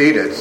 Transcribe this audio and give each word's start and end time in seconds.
seated. 0.00 0.32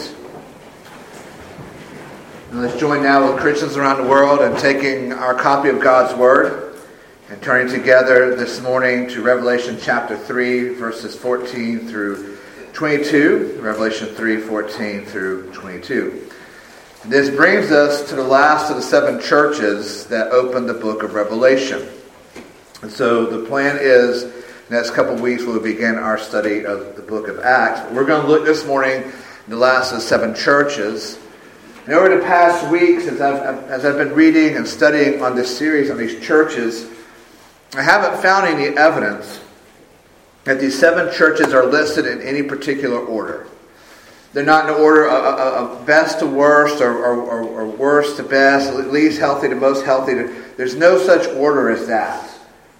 And 2.49 2.61
let's 2.61 2.79
join 2.79 3.03
now 3.03 3.29
with 3.29 3.41
Christians 3.41 3.75
around 3.75 4.01
the 4.01 4.09
world 4.09 4.39
in 4.39 4.55
taking 4.55 5.11
our 5.11 5.35
copy 5.35 5.67
of 5.67 5.81
God's 5.81 6.17
Word 6.17 6.77
and 7.29 7.41
turning 7.41 7.67
together 7.67 8.37
this 8.37 8.61
morning 8.61 9.09
to 9.09 9.21
Revelation 9.21 9.77
chapter 9.77 10.15
3, 10.17 10.75
verses 10.75 11.13
14 11.13 11.89
through 11.89 12.37
22. 12.71 13.59
Revelation 13.61 14.07
3, 14.07 14.37
14 14.37 15.03
through 15.03 15.51
22. 15.51 16.29
And 17.03 17.11
this 17.11 17.29
brings 17.29 17.69
us 17.69 18.07
to 18.07 18.15
the 18.15 18.23
last 18.23 18.69
of 18.69 18.77
the 18.77 18.81
seven 18.81 19.19
churches 19.19 20.05
that 20.05 20.31
open 20.31 20.67
the 20.67 20.73
book 20.73 21.03
of 21.03 21.15
Revelation. 21.15 21.85
And 22.81 22.89
so 22.89 23.25
the 23.25 23.45
plan 23.45 23.77
is 23.77 24.33
next 24.69 24.91
couple 24.91 25.15
weeks 25.15 25.43
we'll 25.43 25.59
begin 25.59 25.95
our 25.95 26.17
study 26.17 26.65
of 26.65 26.95
the 26.95 27.01
book 27.01 27.27
of 27.27 27.39
Acts. 27.39 27.91
We're 27.91 28.05
going 28.05 28.21
to 28.21 28.27
look 28.29 28.45
this 28.45 28.65
morning 28.65 29.11
the 29.49 29.57
last 29.57 29.91
of 29.91 30.01
seven 30.01 30.35
churches. 30.35 31.17
And 31.85 31.93
over 31.95 32.15
the 32.15 32.23
past 32.23 32.69
weeks, 32.71 33.07
as 33.07 33.19
I've, 33.19 33.63
as 33.69 33.83
I've 33.83 33.97
been 33.97 34.13
reading 34.13 34.55
and 34.55 34.67
studying 34.67 35.23
on 35.23 35.35
this 35.35 35.57
series 35.57 35.89
on 35.89 35.97
these 35.97 36.23
churches, 36.23 36.87
I 37.75 37.81
haven't 37.81 38.21
found 38.21 38.47
any 38.47 38.77
evidence 38.77 39.41
that 40.43 40.59
these 40.59 40.77
seven 40.77 41.11
churches 41.13 41.53
are 41.53 41.65
listed 41.65 42.05
in 42.05 42.21
any 42.21 42.43
particular 42.43 42.99
order. 42.99 43.47
They're 44.33 44.45
not 44.45 44.69
in 44.69 44.75
order 44.75 45.09
of, 45.09 45.85
best 45.87 46.19
to 46.19 46.27
worst 46.27 46.81
or, 46.81 47.03
or, 47.03 47.19
or, 47.19 47.41
or 47.41 47.65
worst 47.65 48.17
to 48.17 48.23
best, 48.23 48.71
least 48.73 49.19
healthy 49.19 49.49
to 49.49 49.55
most 49.55 49.83
healthy. 49.83 50.13
There's 50.57 50.75
no 50.75 50.99
such 50.99 51.27
order 51.35 51.71
as 51.71 51.87
that. 51.87 52.29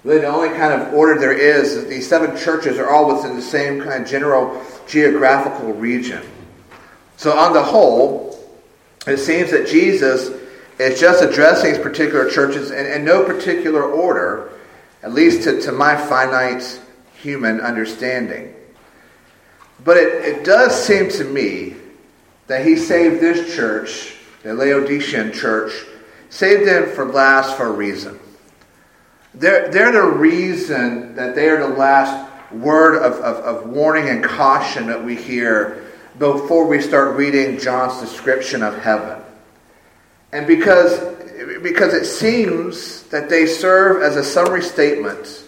Really, 0.03 0.21
the 0.21 0.27
only 0.27 0.49
kind 0.49 0.79
of 0.79 0.93
order 0.93 1.19
there 1.19 1.33
is, 1.33 1.75
that 1.75 1.89
these 1.89 2.07
seven 2.07 2.37
churches 2.37 2.77
are 2.77 2.89
all 2.89 3.15
within 3.15 3.35
the 3.35 3.41
same 3.41 3.81
kind 3.81 4.03
of 4.03 4.09
general 4.09 4.63
geographical 4.87 5.73
region. 5.73 6.23
So, 7.19 7.37
on 7.37 7.51
the 7.51 7.61
whole, 7.61 8.39
it 9.05 9.17
seems 9.17 9.51
that 9.51 9.67
Jesus 9.67 10.29
is 10.79 11.01
just 11.01 11.21
addressing 11.21 11.73
these 11.73 11.81
particular 11.83 12.29
churches 12.29 12.71
in, 12.71 12.85
in 12.85 13.03
no 13.03 13.25
particular 13.25 13.83
order, 13.83 14.53
at 15.03 15.11
least 15.11 15.43
to, 15.43 15.59
to 15.63 15.73
my 15.73 15.97
finite 15.97 16.79
human 17.15 17.59
understanding. 17.59 18.55
But 19.83 19.97
it, 19.97 20.37
it 20.37 20.45
does 20.45 20.73
seem 20.81 21.09
to 21.09 21.25
me 21.25 21.75
that 22.47 22.65
he 22.65 22.77
saved 22.77 23.19
this 23.19 23.53
church, 23.53 24.15
the 24.43 24.53
Laodicean 24.53 25.33
church, 25.33 25.73
saved 26.29 26.69
them 26.69 26.87
for 26.95 27.03
last 27.03 27.57
for 27.57 27.65
a 27.65 27.71
reason. 27.73 28.17
They're, 29.33 29.69
they're 29.69 29.91
the 29.91 30.03
reason 30.03 31.15
that 31.15 31.35
they 31.35 31.49
are 31.49 31.59
the 31.59 31.75
last 31.75 32.31
word 32.53 32.95
of, 32.95 33.11
of, 33.15 33.35
of 33.43 33.69
warning 33.69 34.07
and 34.07 34.23
caution 34.23 34.87
that 34.87 35.03
we 35.03 35.17
hear 35.17 35.88
before 36.19 36.67
we 36.67 36.81
start 36.81 37.15
reading 37.15 37.57
John's 37.57 37.99
description 38.01 38.61
of 38.61 38.77
heaven. 38.77 39.21
And 40.31 40.45
because, 40.45 40.99
because 41.63 41.93
it 41.93 42.05
seems 42.05 43.03
that 43.03 43.29
they 43.29 43.45
serve 43.45 44.03
as 44.03 44.17
a 44.17 44.23
summary 44.23 44.61
statement 44.61 45.45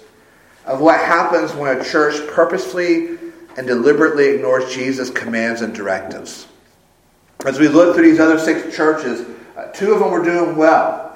of 0.66 0.80
what 0.80 1.00
happens 1.00 1.54
when 1.54 1.78
a 1.78 1.84
church 1.84 2.26
purposefully 2.32 3.18
and 3.58 3.68
deliberately 3.68 4.30
ignores 4.30 4.74
Jesus' 4.74 5.10
commands 5.10 5.62
and 5.62 5.76
directives. 5.76 6.48
As 7.46 7.60
we 7.60 7.68
look 7.68 7.96
through 7.96 8.10
these 8.10 8.20
other 8.20 8.40
six 8.40 8.76
churches, 8.76 9.28
uh, 9.58 9.66
two 9.74 9.94
of 9.94 10.00
them 10.00 10.12
were 10.12 10.24
doing 10.24 10.56
well. 10.56 11.12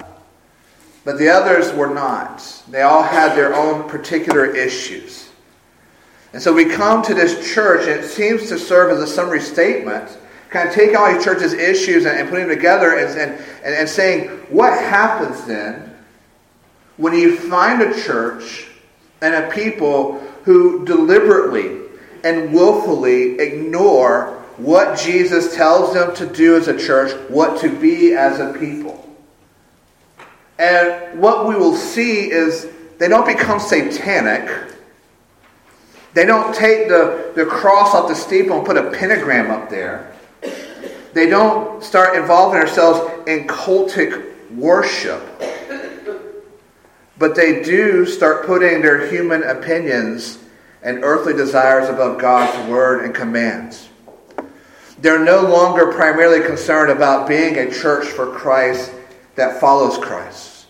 But 1.04 1.18
the 1.18 1.28
others 1.28 1.72
were 1.72 1.92
not. 1.92 2.42
They 2.68 2.82
all 2.82 3.02
had 3.02 3.36
their 3.36 3.54
own 3.54 3.88
particular 3.88 4.44
issues. 4.44 5.25
And 6.36 6.42
so 6.42 6.52
we 6.52 6.66
come 6.66 7.02
to 7.04 7.14
this 7.14 7.50
church, 7.54 7.88
and 7.88 7.98
it 7.98 8.06
seems 8.06 8.50
to 8.50 8.58
serve 8.58 8.92
as 8.92 9.02
a 9.02 9.06
summary 9.06 9.40
statement, 9.40 10.18
kind 10.50 10.68
of 10.68 10.74
taking 10.74 10.94
all 10.94 11.10
these 11.10 11.24
church's 11.24 11.54
issues 11.54 12.04
and, 12.04 12.18
and 12.18 12.28
putting 12.28 12.46
them 12.46 12.54
together 12.54 12.98
and, 12.98 13.18
and, 13.18 13.42
and 13.64 13.88
saying, 13.88 14.28
what 14.50 14.78
happens 14.78 15.46
then 15.46 15.96
when 16.98 17.14
you 17.14 17.38
find 17.38 17.80
a 17.80 18.02
church 18.02 18.66
and 19.22 19.34
a 19.34 19.50
people 19.50 20.18
who 20.44 20.84
deliberately 20.84 21.80
and 22.22 22.52
willfully 22.52 23.38
ignore 23.38 24.34
what 24.58 24.98
Jesus 24.98 25.56
tells 25.56 25.94
them 25.94 26.14
to 26.16 26.26
do 26.26 26.54
as 26.58 26.68
a 26.68 26.78
church, 26.78 27.12
what 27.30 27.62
to 27.62 27.74
be 27.74 28.12
as 28.12 28.40
a 28.40 28.52
people? 28.58 29.10
And 30.58 31.18
what 31.18 31.48
we 31.48 31.54
will 31.54 31.76
see 31.76 32.30
is 32.30 32.68
they 32.98 33.08
don't 33.08 33.26
become 33.26 33.58
satanic. 33.58 34.74
They 36.16 36.24
don't 36.24 36.54
take 36.54 36.88
the, 36.88 37.30
the 37.34 37.44
cross 37.44 37.94
off 37.94 38.08
the 38.08 38.14
steeple 38.14 38.56
and 38.56 38.66
put 38.66 38.78
a 38.78 38.90
pentagram 38.90 39.50
up 39.50 39.68
there. 39.68 40.14
They 41.12 41.28
don't 41.28 41.84
start 41.84 42.16
involving 42.16 42.60
themselves 42.60 43.28
in 43.28 43.46
cultic 43.46 44.50
worship. 44.50 45.22
But 47.18 47.34
they 47.34 47.62
do 47.62 48.06
start 48.06 48.46
putting 48.46 48.80
their 48.80 49.06
human 49.08 49.42
opinions 49.42 50.38
and 50.82 51.04
earthly 51.04 51.34
desires 51.34 51.90
above 51.90 52.18
God's 52.18 52.66
word 52.66 53.04
and 53.04 53.14
commands. 53.14 53.90
They're 54.98 55.22
no 55.22 55.42
longer 55.42 55.92
primarily 55.92 56.46
concerned 56.46 56.90
about 56.90 57.28
being 57.28 57.58
a 57.58 57.70
church 57.70 58.06
for 58.06 58.32
Christ 58.32 58.90
that 59.34 59.60
follows 59.60 59.98
Christ. 59.98 60.64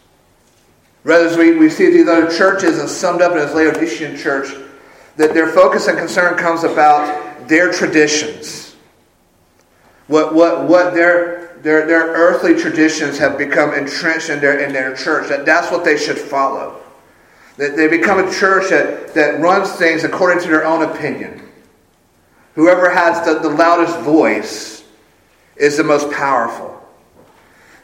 Rather, 1.05 1.29
as 1.29 1.37
we, 1.37 1.57
we 1.57 1.71
see 1.71 1.89
these 1.89 2.09
other 2.09 2.37
churches 2.37 2.81
and 2.81 2.89
summed 2.89 3.23
up 3.23 3.31
in 3.31 3.39
this 3.39 3.55
Laodicean 3.55 4.17
church, 4.17 4.53
that 5.17 5.35
their 5.35 5.49
focus 5.49 5.89
and 5.89 5.99
concern 5.99 6.37
comes 6.37 6.65
about 6.65 7.49
their 7.49 7.73
traditions. 7.73 8.75
What, 10.07 10.35
what, 10.35 10.69
what 10.69 10.95
their, 10.95 11.57
their, 11.63 11.87
their 11.87 12.07
earthly 12.07 12.55
traditions 12.55 13.19
have 13.19 13.37
become 13.39 13.75
entrenched 13.75 14.31
in 14.31 14.41
their, 14.41 14.61
in 14.61 14.73
their 14.73 14.95
church, 14.95 15.29
that 15.29 15.45
that's 15.45 15.71
what 15.73 15.85
they 15.85 15.97
should 15.97 16.19
follow. 16.19 16.83
That 17.57 17.77
they 17.77 17.89
become 17.89 18.19
a 18.19 18.33
church 18.33 18.71
that, 18.71 19.15
that 19.15 19.41
runs 19.41 19.73
things 19.73 20.05
according 20.05 20.43
to 20.45 20.49
their 20.49 20.65
own 20.65 20.83
opinion. 20.83 21.43
Whoever 22.55 22.91
has 22.91 23.25
the, 23.27 23.39
the 23.39 23.55
loudest 23.55 23.99
voice 24.01 24.85
is 25.57 25.77
the 25.77 25.85
most 25.85 26.11
powerful. 26.13 26.75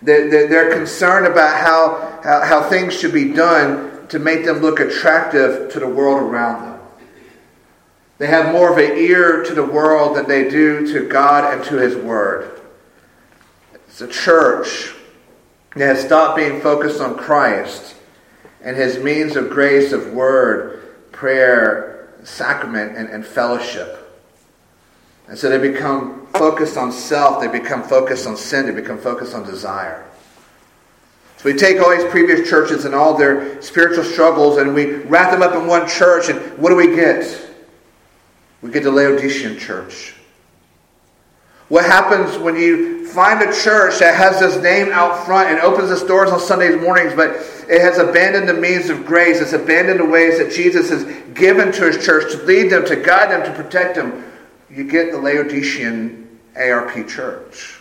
They're 0.02 0.74
concerned 0.74 1.26
about 1.26 1.60
how, 1.60 2.20
how, 2.22 2.40
how 2.42 2.68
things 2.68 2.92
should 2.98 3.12
be 3.12 3.32
done 3.32 4.08
to 4.08 4.18
make 4.18 4.44
them 4.44 4.58
look 4.58 4.80
attractive 4.80 5.72
to 5.72 5.80
the 5.80 5.88
world 5.88 6.20
around 6.20 6.64
them. 6.64 6.71
They 8.22 8.28
have 8.28 8.52
more 8.52 8.70
of 8.70 8.78
an 8.78 8.96
ear 8.98 9.42
to 9.42 9.52
the 9.52 9.64
world 9.64 10.16
than 10.16 10.28
they 10.28 10.48
do 10.48 10.86
to 10.92 11.08
God 11.08 11.52
and 11.52 11.64
to 11.64 11.76
His 11.78 11.96
Word. 11.96 12.60
It's 13.74 14.00
a 14.00 14.06
church 14.06 14.94
that 15.74 15.96
has 15.96 16.04
stopped 16.04 16.36
being 16.36 16.60
focused 16.60 17.00
on 17.00 17.16
Christ 17.16 17.96
and 18.62 18.76
His 18.76 19.00
means 19.00 19.34
of 19.34 19.50
grace 19.50 19.90
of 19.90 20.12
word, 20.12 21.10
prayer, 21.10 22.14
sacrament, 22.22 22.96
and, 22.96 23.08
and 23.08 23.26
fellowship. 23.26 23.98
And 25.26 25.36
so 25.36 25.48
they 25.48 25.58
become 25.58 26.28
focused 26.28 26.76
on 26.76 26.92
self, 26.92 27.40
they 27.40 27.48
become 27.48 27.82
focused 27.82 28.28
on 28.28 28.36
sin, 28.36 28.66
they 28.66 28.80
become 28.80 28.98
focused 28.98 29.34
on 29.34 29.44
desire. 29.44 30.08
So 31.38 31.50
we 31.50 31.58
take 31.58 31.80
all 31.80 31.90
these 31.90 32.08
previous 32.08 32.48
churches 32.48 32.84
and 32.84 32.94
all 32.94 33.16
their 33.16 33.60
spiritual 33.60 34.04
struggles 34.04 34.58
and 34.58 34.76
we 34.76 34.92
wrap 35.06 35.32
them 35.32 35.42
up 35.42 35.60
in 35.60 35.66
one 35.66 35.88
church, 35.88 36.28
and 36.28 36.56
what 36.56 36.68
do 36.68 36.76
we 36.76 36.94
get? 36.94 37.48
We 38.62 38.70
get 38.70 38.84
the 38.84 38.90
Laodicean 38.90 39.58
church. 39.58 40.14
What 41.68 41.84
happens 41.84 42.38
when 42.38 42.56
you 42.56 43.06
find 43.06 43.42
a 43.42 43.52
church 43.52 43.98
that 43.98 44.14
has 44.14 44.40
this 44.40 44.62
name 44.62 44.92
out 44.92 45.26
front 45.26 45.50
and 45.50 45.60
opens 45.60 45.90
its 45.90 46.02
doors 46.02 46.30
on 46.30 46.40
Sunday 46.40 46.74
mornings, 46.76 47.14
but 47.14 47.30
it 47.68 47.80
has 47.80 47.98
abandoned 47.98 48.48
the 48.48 48.54
means 48.54 48.88
of 48.88 49.04
grace, 49.04 49.40
it's 49.40 49.52
abandoned 49.52 50.00
the 50.00 50.06
ways 50.06 50.38
that 50.38 50.52
Jesus 50.52 50.90
has 50.90 51.04
given 51.34 51.72
to 51.72 51.86
his 51.90 52.04
church 52.04 52.32
to 52.32 52.42
lead 52.44 52.70
them, 52.70 52.84
to 52.86 52.96
guide 52.96 53.30
them, 53.30 53.42
to 53.44 53.62
protect 53.62 53.96
them? 53.96 54.24
you 54.74 54.84
get 54.84 55.12
the 55.12 55.18
Laodicean 55.18 56.40
ARP 56.56 57.06
church, 57.06 57.80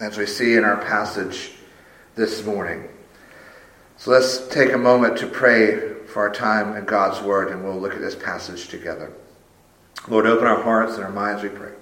as 0.00 0.18
we 0.18 0.26
see 0.26 0.54
in 0.54 0.64
our 0.64 0.76
passage 0.76 1.52
this 2.14 2.44
morning. 2.44 2.86
So 3.96 4.10
let's 4.10 4.46
take 4.48 4.72
a 4.72 4.78
moment 4.78 5.16
to 5.18 5.26
pray 5.26 5.94
for 6.06 6.28
our 6.28 6.32
time 6.32 6.76
in 6.76 6.84
God's 6.84 7.22
Word, 7.22 7.50
and 7.50 7.64
we'll 7.64 7.80
look 7.80 7.94
at 7.94 8.00
this 8.00 8.14
passage 8.14 8.68
together. 8.68 9.12
Lord, 10.08 10.26
open 10.26 10.46
our 10.46 10.62
hearts 10.62 10.94
and 10.94 11.04
our 11.04 11.10
minds, 11.10 11.42
we 11.42 11.48
pray. 11.48 11.72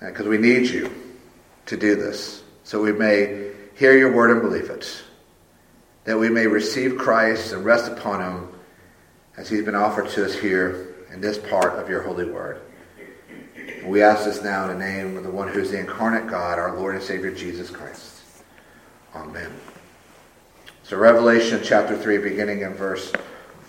Uh, 0.00 0.06
because 0.06 0.26
we 0.26 0.38
need 0.38 0.68
you 0.68 0.92
to 1.66 1.76
do 1.76 1.94
this, 1.94 2.42
so 2.64 2.82
we 2.82 2.92
may 2.92 3.52
hear 3.76 3.96
your 3.96 4.12
word 4.12 4.30
and 4.30 4.40
believe 4.40 4.70
it. 4.70 5.02
That 6.04 6.18
we 6.18 6.28
may 6.28 6.46
receive 6.46 6.98
Christ 6.98 7.52
and 7.52 7.64
rest 7.64 7.90
upon 7.90 8.20
him 8.20 8.48
as 9.36 9.48
he's 9.48 9.64
been 9.64 9.74
offered 9.74 10.08
to 10.10 10.24
us 10.24 10.34
here 10.34 10.94
in 11.12 11.20
this 11.20 11.38
part 11.38 11.74
of 11.74 11.88
your 11.88 12.02
holy 12.02 12.24
word. 12.24 12.60
We 13.84 14.02
ask 14.02 14.24
this 14.24 14.42
now 14.42 14.68
in 14.68 14.78
the 14.78 14.84
name 14.84 15.16
of 15.16 15.24
the 15.24 15.30
one 15.30 15.48
who 15.48 15.60
is 15.60 15.70
the 15.70 15.78
incarnate 15.78 16.28
God, 16.28 16.58
our 16.58 16.76
Lord 16.76 16.94
and 16.94 17.04
Savior 17.04 17.32
Jesus 17.32 17.70
Christ. 17.70 18.20
Amen. 19.14 19.52
So, 20.84 20.96
Revelation 20.96 21.60
chapter 21.62 21.96
3, 21.96 22.18
beginning 22.18 22.62
in 22.62 22.74
verse 22.74 23.12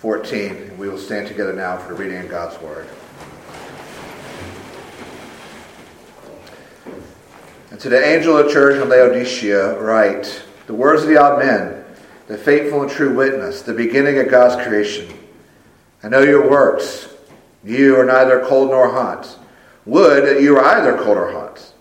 14, 0.04 0.56
and 0.58 0.78
we 0.78 0.90
will 0.90 0.98
stand 0.98 1.30
together 1.30 1.54
now 1.54 1.78
for 1.78 1.94
the 1.94 2.04
reading 2.04 2.18
of 2.18 2.30
God's 2.30 2.62
word. 2.62 2.90
And 7.72 7.80
to 7.80 7.88
the 7.88 8.06
angel 8.06 8.38
of 8.38 8.48
the 8.48 8.52
church 8.52 8.84
in 8.84 8.90
Laodicea, 8.90 9.80
write 9.80 10.44
the 10.68 10.74
words 10.74 11.04
of 11.04 11.08
the 11.08 11.18
Amen, 11.18 11.86
the 12.28 12.38
faithful 12.38 12.82
and 12.82 12.92
true 12.92 13.16
witness, 13.16 13.62
the 13.62 13.74
beginning 13.74 14.20
of 14.20 14.28
God's 14.28 14.62
creation. 14.68 15.08
I 16.04 16.10
know 16.10 16.20
your 16.20 16.50
works. 16.50 17.08
You 17.64 17.98
are 17.98 18.06
neither 18.06 18.46
cold 18.46 18.72
nor 18.72 18.92
hot. 18.92 19.40
Would 19.86 20.26
that 20.26 20.42
you 20.42 20.56
were 20.56 20.66
either 20.66 20.98
cold 20.98 21.18
or 21.18 21.32
hot. 21.32 21.72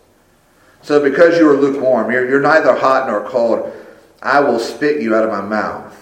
So 0.83 1.03
because 1.03 1.37
you 1.39 1.51
are 1.51 1.57
lukewarm, 1.57 2.13
you're, 2.13 2.29
you're 2.29 2.41
neither 2.41 2.77
hot 2.77 3.09
nor 3.09 3.29
cold, 3.29 3.73
I 4.23 4.39
will 4.39 4.61
spit 4.61 5.03
you 5.03 5.17
out 5.17 5.25
of 5.25 5.31
my 5.31 5.41
mouth. 5.41 5.99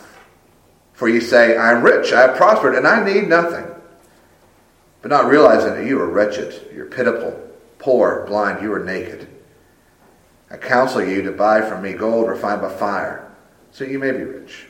For 1.01 1.09
you 1.09 1.23
say, 1.23 1.57
I 1.57 1.73
am 1.73 1.83
rich, 1.83 2.13
I 2.13 2.21
have 2.21 2.37
prospered, 2.37 2.75
and 2.75 2.87
I 2.87 3.03
need 3.03 3.27
nothing. 3.27 3.65
But 5.01 5.11
not 5.11 5.31
realizing 5.31 5.73
that 5.73 5.87
you 5.87 5.99
are 5.99 6.07
wretched, 6.07 6.69
you're 6.75 6.85
pitiful, 6.85 7.41
poor, 7.79 8.27
blind, 8.27 8.63
you 8.63 8.71
are 8.75 8.85
naked. 8.85 9.27
I 10.51 10.59
counsel 10.59 11.03
you 11.03 11.23
to 11.23 11.33
buy 11.33 11.63
from 11.63 11.81
me 11.81 11.95
gold 11.95 12.29
refined 12.29 12.61
by 12.61 12.69
fire, 12.69 13.33
so 13.71 13.85
you 13.85 13.99
may 13.99 14.11
be 14.11 14.25
rich, 14.25 14.67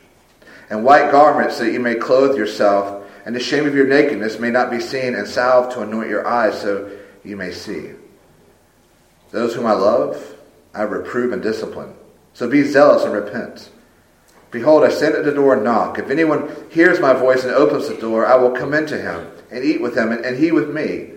and 0.70 0.84
white 0.84 1.10
garments 1.10 1.56
so 1.56 1.64
that 1.64 1.72
you 1.72 1.80
may 1.80 1.96
clothe 1.96 2.36
yourself, 2.36 3.10
and 3.26 3.34
the 3.34 3.40
shame 3.40 3.66
of 3.66 3.74
your 3.74 3.88
nakedness 3.88 4.38
may 4.38 4.52
not 4.52 4.70
be 4.70 4.78
seen, 4.78 5.16
and 5.16 5.26
salve 5.26 5.74
to 5.74 5.80
anoint 5.80 6.10
your 6.10 6.28
eyes 6.28 6.60
so 6.60 6.96
you 7.24 7.36
may 7.36 7.50
see. 7.50 7.90
Those 9.32 9.52
whom 9.52 9.66
I 9.66 9.72
love, 9.72 10.36
I 10.72 10.82
reprove 10.82 11.32
and 11.32 11.42
discipline. 11.42 11.92
So 12.34 12.48
be 12.48 12.62
zealous 12.62 13.02
and 13.02 13.14
repent. 13.14 13.70
Behold, 14.50 14.82
I 14.82 14.88
stand 14.88 15.14
at 15.14 15.24
the 15.24 15.32
door 15.32 15.54
and 15.54 15.64
knock. 15.64 15.98
If 15.98 16.10
anyone 16.10 16.54
hears 16.70 17.00
my 17.00 17.12
voice 17.12 17.44
and 17.44 17.52
opens 17.52 17.88
the 17.88 17.96
door, 17.96 18.26
I 18.26 18.34
will 18.36 18.50
come 18.50 18.74
into 18.74 19.00
him 19.00 19.30
and 19.50 19.64
eat 19.64 19.80
with 19.80 19.96
him, 19.96 20.12
and 20.12 20.36
he 20.36 20.50
with 20.50 20.70
me. 20.70 21.12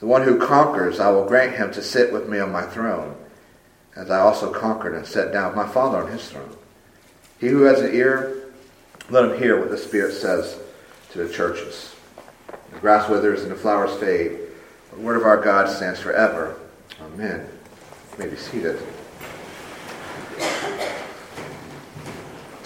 The 0.00 0.06
one 0.06 0.22
who 0.22 0.38
conquers, 0.38 0.98
I 0.98 1.10
will 1.10 1.26
grant 1.26 1.56
him 1.56 1.70
to 1.72 1.82
sit 1.82 2.12
with 2.12 2.28
me 2.28 2.38
on 2.38 2.50
my 2.50 2.62
throne 2.62 3.16
as 3.96 4.10
I 4.10 4.20
also 4.20 4.52
conquered 4.52 4.94
and 4.94 5.06
sat 5.06 5.32
down 5.32 5.48
with 5.48 5.56
my 5.56 5.72
Father 5.72 5.98
on 5.98 6.10
his 6.10 6.28
throne. 6.28 6.56
He 7.38 7.48
who 7.48 7.62
has 7.62 7.80
an 7.80 7.94
ear, 7.94 8.50
let 9.10 9.24
him 9.24 9.38
hear 9.38 9.58
what 9.58 9.70
the 9.70 9.78
Spirit 9.78 10.14
says 10.14 10.58
to 11.12 11.18
the 11.18 11.32
churches. 11.32 11.94
The 12.72 12.78
grass 12.78 13.08
withers 13.08 13.42
and 13.42 13.50
the 13.50 13.56
flowers 13.56 13.98
fade. 13.98 14.38
The 14.92 15.00
word 15.00 15.16
of 15.16 15.24
our 15.24 15.36
God 15.36 15.68
stands 15.68 16.00
forever. 16.00 16.58
Amen. 17.00 17.46
You 18.12 18.24
may 18.24 18.30
be 18.30 18.36
seated. 18.36 18.80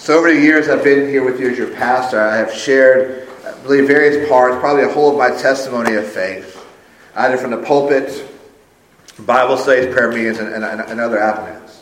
So 0.05 0.15
over 0.15 0.31
the 0.31 0.39
years 0.39 0.69
I've 0.69 0.83
been 0.83 1.09
here 1.09 1.23
with 1.23 1.39
you 1.39 1.49
as 1.49 1.57
your 1.57 1.71
pastor, 1.71 2.21
I 2.21 2.35
have 2.35 2.53
shared, 2.53 3.27
I 3.43 3.57
believe, 3.63 3.87
various 3.87 4.29
parts, 4.29 4.55
probably 4.59 4.83
a 4.83 4.87
whole 4.87 5.09
of 5.09 5.17
my 5.17 5.35
testimony 5.35 5.95
of 5.95 6.05
faith, 6.05 6.63
either 7.15 7.37
from 7.37 7.49
the 7.49 7.57
pulpit 7.57 8.23
Bible 9.17 9.57
studies, 9.57 9.91
prayer 9.91 10.11
meetings, 10.11 10.37
and, 10.37 10.53
and, 10.53 10.63
and, 10.63 10.99
other 10.99 11.17
avenues. 11.17 11.81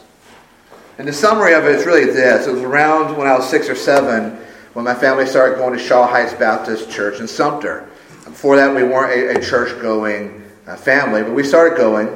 And 0.98 1.06
the 1.06 1.12
summary 1.12 1.54
of 1.54 1.66
it 1.66 1.76
is 1.76 1.86
really 1.86 2.06
this. 2.06 2.48
It 2.48 2.52
was 2.54 2.62
around 2.62 3.18
when 3.18 3.28
I 3.28 3.36
was 3.36 3.50
six 3.50 3.68
or 3.68 3.76
seven 3.76 4.38
when 4.72 4.86
my 4.86 4.96
family 4.96 5.26
started 5.26 5.58
going 5.58 5.78
to 5.78 5.84
Shaw 5.84 6.08
Heights 6.08 6.34
Baptist 6.34 6.90
Church 6.90 7.20
in 7.20 7.28
Sumter. 7.28 7.90
Before 8.24 8.56
that, 8.56 8.74
we 8.74 8.84
weren't 8.84 9.36
a, 9.36 9.38
a 9.38 9.44
church-going 9.44 10.50
uh, 10.66 10.78
family, 10.78 11.24
but 11.24 11.34
we 11.34 11.44
started 11.44 11.76
going. 11.76 12.08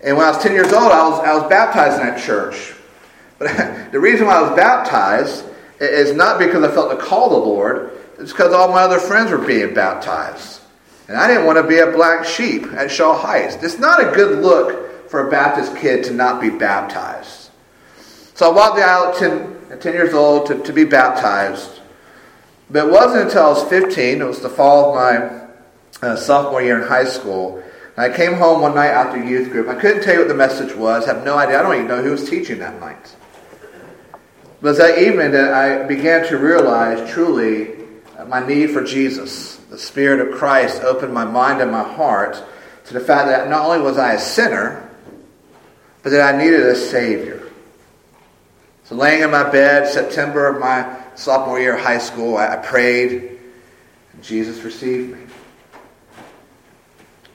And 0.00 0.16
when 0.16 0.26
I 0.26 0.30
was 0.30 0.40
10 0.40 0.52
years 0.52 0.72
old, 0.72 0.92
I 0.92 1.08
was, 1.08 1.18
I 1.18 1.34
was 1.34 1.48
baptized 1.50 2.00
in 2.00 2.06
that 2.06 2.22
church. 2.22 2.73
But 3.44 3.92
the 3.92 4.00
reason 4.00 4.26
why 4.26 4.36
I 4.36 4.42
was 4.42 4.56
baptized 4.56 5.44
is 5.78 6.14
not 6.14 6.38
because 6.38 6.64
I 6.64 6.72
felt 6.72 6.90
the 6.90 7.04
call 7.04 7.26
of 7.26 7.42
the 7.42 7.48
Lord. 7.48 7.90
It's 8.18 8.32
because 8.32 8.52
all 8.52 8.68
my 8.68 8.82
other 8.82 8.98
friends 8.98 9.30
were 9.30 9.38
being 9.38 9.74
baptized. 9.74 10.62
And 11.08 11.18
I 11.18 11.28
didn't 11.28 11.44
want 11.44 11.58
to 11.58 11.62
be 11.62 11.78
a 11.78 11.90
black 11.90 12.24
sheep 12.24 12.64
at 12.72 12.90
Shaw 12.90 13.18
Heights. 13.18 13.56
It's 13.62 13.78
not 13.78 14.00
a 14.00 14.14
good 14.14 14.42
look 14.42 15.10
for 15.10 15.28
a 15.28 15.30
Baptist 15.30 15.76
kid 15.76 16.04
to 16.04 16.14
not 16.14 16.40
be 16.40 16.48
baptized. 16.48 17.50
So 18.34 18.50
I 18.50 18.54
walked 18.54 18.78
out 18.78 19.16
10, 19.16 19.56
at 19.70 19.80
10 19.82 19.92
years 19.92 20.14
old 20.14 20.46
to, 20.46 20.62
to 20.62 20.72
be 20.72 20.84
baptized. 20.84 21.80
But 22.70 22.86
it 22.86 22.90
wasn't 22.90 23.24
until 23.24 23.42
I 23.42 23.48
was 23.48 23.62
15, 23.64 24.22
it 24.22 24.24
was 24.24 24.40
the 24.40 24.48
fall 24.48 24.90
of 24.90 24.94
my 26.02 26.08
uh, 26.08 26.16
sophomore 26.16 26.62
year 26.62 26.80
in 26.80 26.88
high 26.88 27.04
school. 27.04 27.62
And 27.96 28.12
I 28.12 28.16
came 28.16 28.34
home 28.34 28.62
one 28.62 28.74
night 28.74 28.88
after 28.88 29.22
youth 29.22 29.50
group. 29.50 29.68
I 29.68 29.74
couldn't 29.74 30.02
tell 30.02 30.14
you 30.14 30.20
what 30.20 30.28
the 30.28 30.34
message 30.34 30.74
was, 30.74 31.06
I 31.06 31.14
have 31.14 31.24
no 31.24 31.36
idea. 31.36 31.60
I 31.60 31.62
don't 31.62 31.74
even 31.74 31.88
know 31.88 32.02
who 32.02 32.12
was 32.12 32.28
teaching 32.28 32.58
that 32.60 32.80
night. 32.80 33.14
It 34.64 34.68
was 34.68 34.78
that 34.78 34.98
evening 34.98 35.32
that 35.32 35.52
I 35.52 35.82
began 35.82 36.26
to 36.28 36.38
realize 36.38 37.12
truly 37.12 37.74
my 38.28 38.46
need 38.46 38.70
for 38.70 38.82
Jesus 38.82 39.56
the 39.68 39.76
Spirit 39.76 40.26
of 40.26 40.38
Christ 40.38 40.80
opened 40.80 41.12
my 41.12 41.26
mind 41.26 41.60
and 41.60 41.70
my 41.70 41.82
heart 41.82 42.42
to 42.86 42.94
the 42.94 43.00
fact 43.00 43.28
that 43.28 43.50
not 43.50 43.66
only 43.66 43.82
was 43.82 43.98
I 43.98 44.14
a 44.14 44.18
sinner, 44.18 44.88
but 46.02 46.12
that 46.12 46.34
I 46.34 46.38
needed 46.38 46.60
a 46.60 46.74
Savior. 46.74 47.42
So, 48.84 48.94
laying 48.94 49.20
in 49.20 49.30
my 49.30 49.50
bed, 49.50 49.86
September 49.86 50.46
of 50.46 50.58
my 50.58 50.98
sophomore 51.14 51.60
year 51.60 51.76
of 51.76 51.82
high 51.82 51.98
school, 51.98 52.38
I 52.38 52.56
prayed, 52.56 53.38
and 54.14 54.22
Jesus 54.22 54.64
received 54.64 55.12
me. 55.12 55.26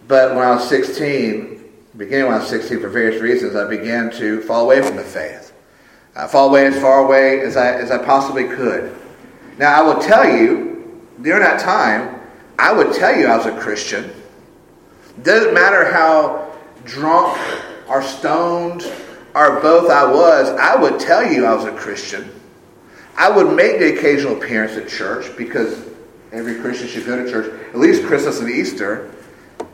But 0.07 0.33
when 0.33 0.43
I 0.43 0.55
was 0.55 0.67
16, 0.67 1.63
beginning 1.95 2.25
when 2.25 2.33
I 2.33 2.39
was 2.39 2.49
16, 2.49 2.79
for 2.79 2.89
various 2.89 3.21
reasons, 3.21 3.55
I 3.55 3.69
began 3.69 4.09
to 4.13 4.41
fall 4.41 4.63
away 4.63 4.81
from 4.81 4.95
the 4.95 5.03
faith. 5.03 5.48
Uh, 6.15 6.23
I 6.23 6.27
fall 6.27 6.49
away 6.49 6.65
as 6.67 6.79
far 6.79 7.05
away 7.05 7.41
as 7.41 7.57
I, 7.57 7.73
as 7.73 7.91
I 7.91 8.03
possibly 8.03 8.45
could. 8.47 8.95
Now, 9.57 9.73
I 9.73 9.81
will 9.81 10.01
tell 10.01 10.25
you, 10.25 11.01
during 11.21 11.41
that 11.41 11.59
time, 11.59 12.19
I 12.57 12.71
would 12.71 12.93
tell 12.93 13.15
you 13.17 13.27
I 13.27 13.37
was 13.37 13.45
a 13.45 13.59
Christian. 13.59 14.11
Doesn't 15.23 15.53
matter 15.53 15.91
how 15.91 16.55
drunk 16.85 17.37
or 17.87 18.01
stoned 18.01 18.83
or 19.35 19.59
both 19.61 19.89
I 19.89 20.11
was, 20.11 20.49
I 20.49 20.75
would 20.75 20.99
tell 20.99 21.23
you 21.23 21.45
I 21.45 21.53
was 21.53 21.65
a 21.65 21.71
Christian. 21.71 22.29
I 23.15 23.29
would 23.29 23.55
make 23.55 23.79
the 23.79 23.97
occasional 23.97 24.37
appearance 24.37 24.77
at 24.77 24.87
church 24.87 25.35
because 25.37 25.87
every 26.31 26.55
Christian 26.59 26.87
should 26.87 27.05
go 27.05 27.23
to 27.23 27.29
church, 27.29 27.51
at 27.69 27.77
least 27.77 28.05
Christmas 28.05 28.39
and 28.39 28.49
Easter. 28.49 29.11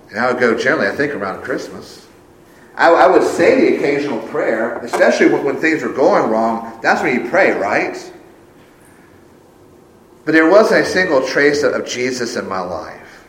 And 0.10 0.20
I 0.20 0.32
would 0.32 0.40
go 0.40 0.58
generally, 0.58 0.88
I 0.88 0.96
think, 0.96 1.14
around 1.14 1.44
Christmas. 1.44 2.05
I, 2.78 2.92
I 2.92 3.08
would 3.08 3.24
say 3.24 3.70
the 3.70 3.78
occasional 3.78 4.20
prayer, 4.28 4.78
especially 4.80 5.28
when, 5.28 5.44
when 5.46 5.58
things 5.58 5.82
were 5.82 5.94
going 5.94 6.30
wrong. 6.30 6.80
That's 6.82 7.02
when 7.02 7.22
you 7.22 7.30
pray, 7.30 7.52
right? 7.52 8.12
But 10.26 10.34
there 10.34 10.50
wasn't 10.50 10.82
a 10.82 10.86
single 10.86 11.26
trace 11.26 11.64
of 11.64 11.86
Jesus 11.86 12.36
in 12.36 12.48
my 12.50 12.60
life. 12.60 13.28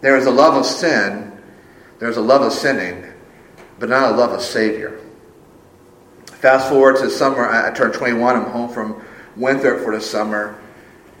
There 0.00 0.16
was 0.16 0.26
a 0.26 0.30
love 0.30 0.54
of 0.54 0.66
sin, 0.66 1.32
there 2.00 2.08
was 2.08 2.16
a 2.16 2.22
love 2.22 2.42
of 2.42 2.52
sinning, 2.52 3.04
but 3.78 3.88
not 3.88 4.12
a 4.12 4.16
love 4.16 4.32
of 4.32 4.42
Savior. 4.42 4.98
Fast 6.24 6.68
forward 6.68 6.96
to 6.96 7.08
summer, 7.08 7.48
I 7.48 7.70
turned 7.70 7.94
21, 7.94 8.34
I'm 8.36 8.50
home 8.50 8.68
from 8.68 9.00
Winthrop 9.36 9.84
for 9.84 9.94
the 9.94 10.00
summer. 10.00 10.58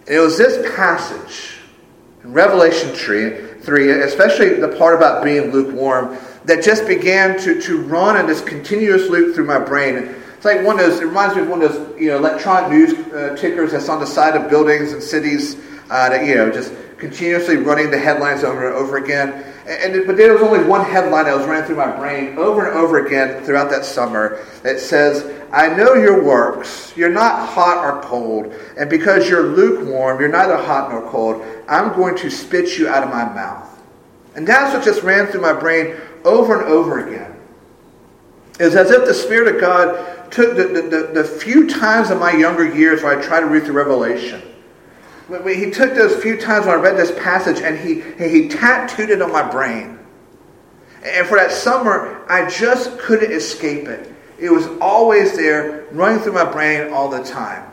And 0.08 0.16
it 0.16 0.18
was 0.18 0.36
this 0.36 0.68
passage 0.74 1.58
in 2.24 2.32
Revelation 2.32 2.90
3, 2.90 3.60
3, 3.60 3.90
especially 4.02 4.54
the 4.54 4.76
part 4.76 4.96
about 4.96 5.22
being 5.22 5.52
lukewarm, 5.52 6.18
that 6.44 6.62
just 6.64 6.86
began 6.86 7.38
to, 7.40 7.60
to 7.60 7.82
run 7.82 8.16
in 8.16 8.26
this 8.26 8.40
continuous 8.40 9.08
loop 9.08 9.34
through 9.34 9.46
my 9.46 9.58
brain. 9.58 10.14
It's 10.36 10.44
like 10.44 10.66
one 10.66 10.80
of 10.80 10.86
those, 10.86 11.00
it 11.00 11.06
reminds 11.06 11.36
me 11.36 11.42
of 11.42 11.48
one 11.48 11.62
of 11.62 11.72
those, 11.72 12.00
you 12.00 12.08
know, 12.08 12.16
electronic 12.16 12.70
news 12.70 12.94
uh, 13.12 13.36
tickers 13.38 13.72
that's 13.72 13.88
on 13.88 14.00
the 14.00 14.06
side 14.06 14.34
of 14.34 14.50
buildings 14.50 14.92
and 14.92 15.02
cities 15.02 15.56
uh, 15.88 16.08
that, 16.08 16.26
you 16.26 16.34
know, 16.34 16.50
just 16.50 16.72
continuously 16.98 17.56
running 17.56 17.90
the 17.90 17.98
headlines 17.98 18.42
over 18.42 18.66
and 18.66 18.76
over 18.76 18.96
again. 18.96 19.44
And, 19.66 19.94
and, 19.94 20.06
but 20.06 20.16
there 20.16 20.32
was 20.32 20.42
only 20.42 20.64
one 20.64 20.84
headline 20.84 21.26
that 21.26 21.36
was 21.36 21.46
running 21.46 21.64
through 21.64 21.76
my 21.76 21.96
brain 21.96 22.38
over 22.38 22.66
and 22.66 22.76
over 22.76 23.06
again 23.06 23.44
throughout 23.44 23.70
that 23.70 23.84
summer 23.84 24.44
that 24.64 24.80
says, 24.80 25.24
I 25.52 25.68
know 25.76 25.94
your 25.94 26.24
works. 26.24 26.92
You're 26.96 27.10
not 27.10 27.48
hot 27.48 27.84
or 27.84 28.02
cold. 28.02 28.52
And 28.76 28.88
because 28.90 29.28
you're 29.28 29.44
lukewarm, 29.44 30.20
you're 30.20 30.28
neither 30.28 30.56
hot 30.56 30.90
nor 30.90 31.08
cold, 31.10 31.44
I'm 31.68 31.94
going 31.94 32.16
to 32.16 32.30
spit 32.30 32.78
you 32.78 32.88
out 32.88 33.04
of 33.04 33.10
my 33.10 33.24
mouth. 33.32 33.68
And 34.34 34.46
that's 34.46 34.74
what 34.74 34.84
just 34.84 35.02
ran 35.02 35.26
through 35.26 35.42
my 35.42 35.52
brain 35.52 35.96
over 36.24 36.60
and 36.60 36.70
over 36.70 37.06
again. 37.06 37.34
It's 38.60 38.74
as 38.74 38.90
if 38.90 39.06
the 39.06 39.14
Spirit 39.14 39.54
of 39.54 39.60
God 39.60 40.30
took 40.30 40.56
the, 40.56 40.64
the, 40.64 41.10
the, 41.12 41.24
few 41.24 41.68
times 41.68 42.10
in 42.10 42.18
my 42.18 42.32
younger 42.32 42.74
years 42.74 43.02
where 43.02 43.18
I 43.18 43.22
tried 43.22 43.40
to 43.40 43.46
read 43.46 43.64
the 43.64 43.72
Revelation. 43.72 44.40
He 45.46 45.70
took 45.70 45.94
those 45.94 46.22
few 46.22 46.36
times 46.36 46.66
when 46.66 46.78
I 46.78 46.80
read 46.80 46.96
this 46.96 47.12
passage 47.22 47.60
and 47.60 47.78
he, 47.78 48.00
he 48.24 48.48
tattooed 48.48 49.10
it 49.10 49.22
on 49.22 49.32
my 49.32 49.42
brain. 49.50 49.98
And 51.04 51.26
for 51.26 51.36
that 51.36 51.50
summer, 51.50 52.24
I 52.28 52.48
just 52.48 52.98
couldn't 52.98 53.32
escape 53.32 53.88
it. 53.88 54.12
It 54.38 54.50
was 54.50 54.66
always 54.80 55.36
there, 55.36 55.86
running 55.92 56.20
through 56.20 56.32
my 56.32 56.50
brain 56.50 56.92
all 56.92 57.08
the 57.08 57.22
time. 57.22 57.68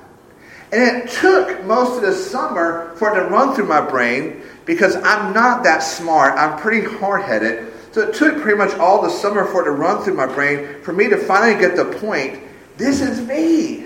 And 0.72 1.03
it 1.03 1.10
took 1.10 1.63
most 1.65 1.98
of 1.98 2.01
the 2.03 2.13
summer 2.13 2.94
for 2.96 3.12
it 3.12 3.24
to 3.24 3.29
run 3.29 3.56
through 3.56 3.68
my 3.68 3.82
brain 3.82 4.44
because 4.65 4.96
I'm 4.98 5.34
not 5.34 5.63
that 5.63 5.79
smart. 5.79 6.36
I'm 6.38 6.60
pretty 6.60 6.88
hard 6.98 7.24
headed. 7.24 7.74
So 7.91 8.01
it 8.01 8.13
took 8.13 8.41
pretty 8.41 8.58
much 8.58 8.74
all 8.77 9.01
the 9.01 9.10
summer 9.10 9.46
for 9.46 9.62
it 9.62 9.65
to 9.65 9.72
run 9.72 10.03
through 10.03 10.13
my 10.13 10.27
brain 10.27 10.81
for 10.84 10.93
me 10.93 11.10
to 11.10 11.17
finally 11.17 11.60
get 11.60 11.75
the 11.75 11.86
point 11.86 12.43
this 12.79 13.01
is 13.01 13.19
me. 13.27 13.86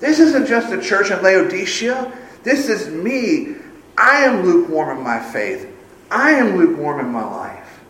This 0.00 0.18
isn't 0.18 0.46
just 0.46 0.70
a 0.70 0.80
church 0.82 1.10
in 1.10 1.22
Laodicea. 1.22 2.12
This 2.42 2.68
is 2.68 2.88
me. 2.88 3.56
I 3.96 4.18
am 4.24 4.44
lukewarm 4.44 4.98
in 4.98 5.02
my 5.02 5.18
faith. 5.18 5.66
I 6.10 6.32
am 6.32 6.58
lukewarm 6.58 7.00
in 7.00 7.10
my 7.10 7.24
life. 7.24 7.80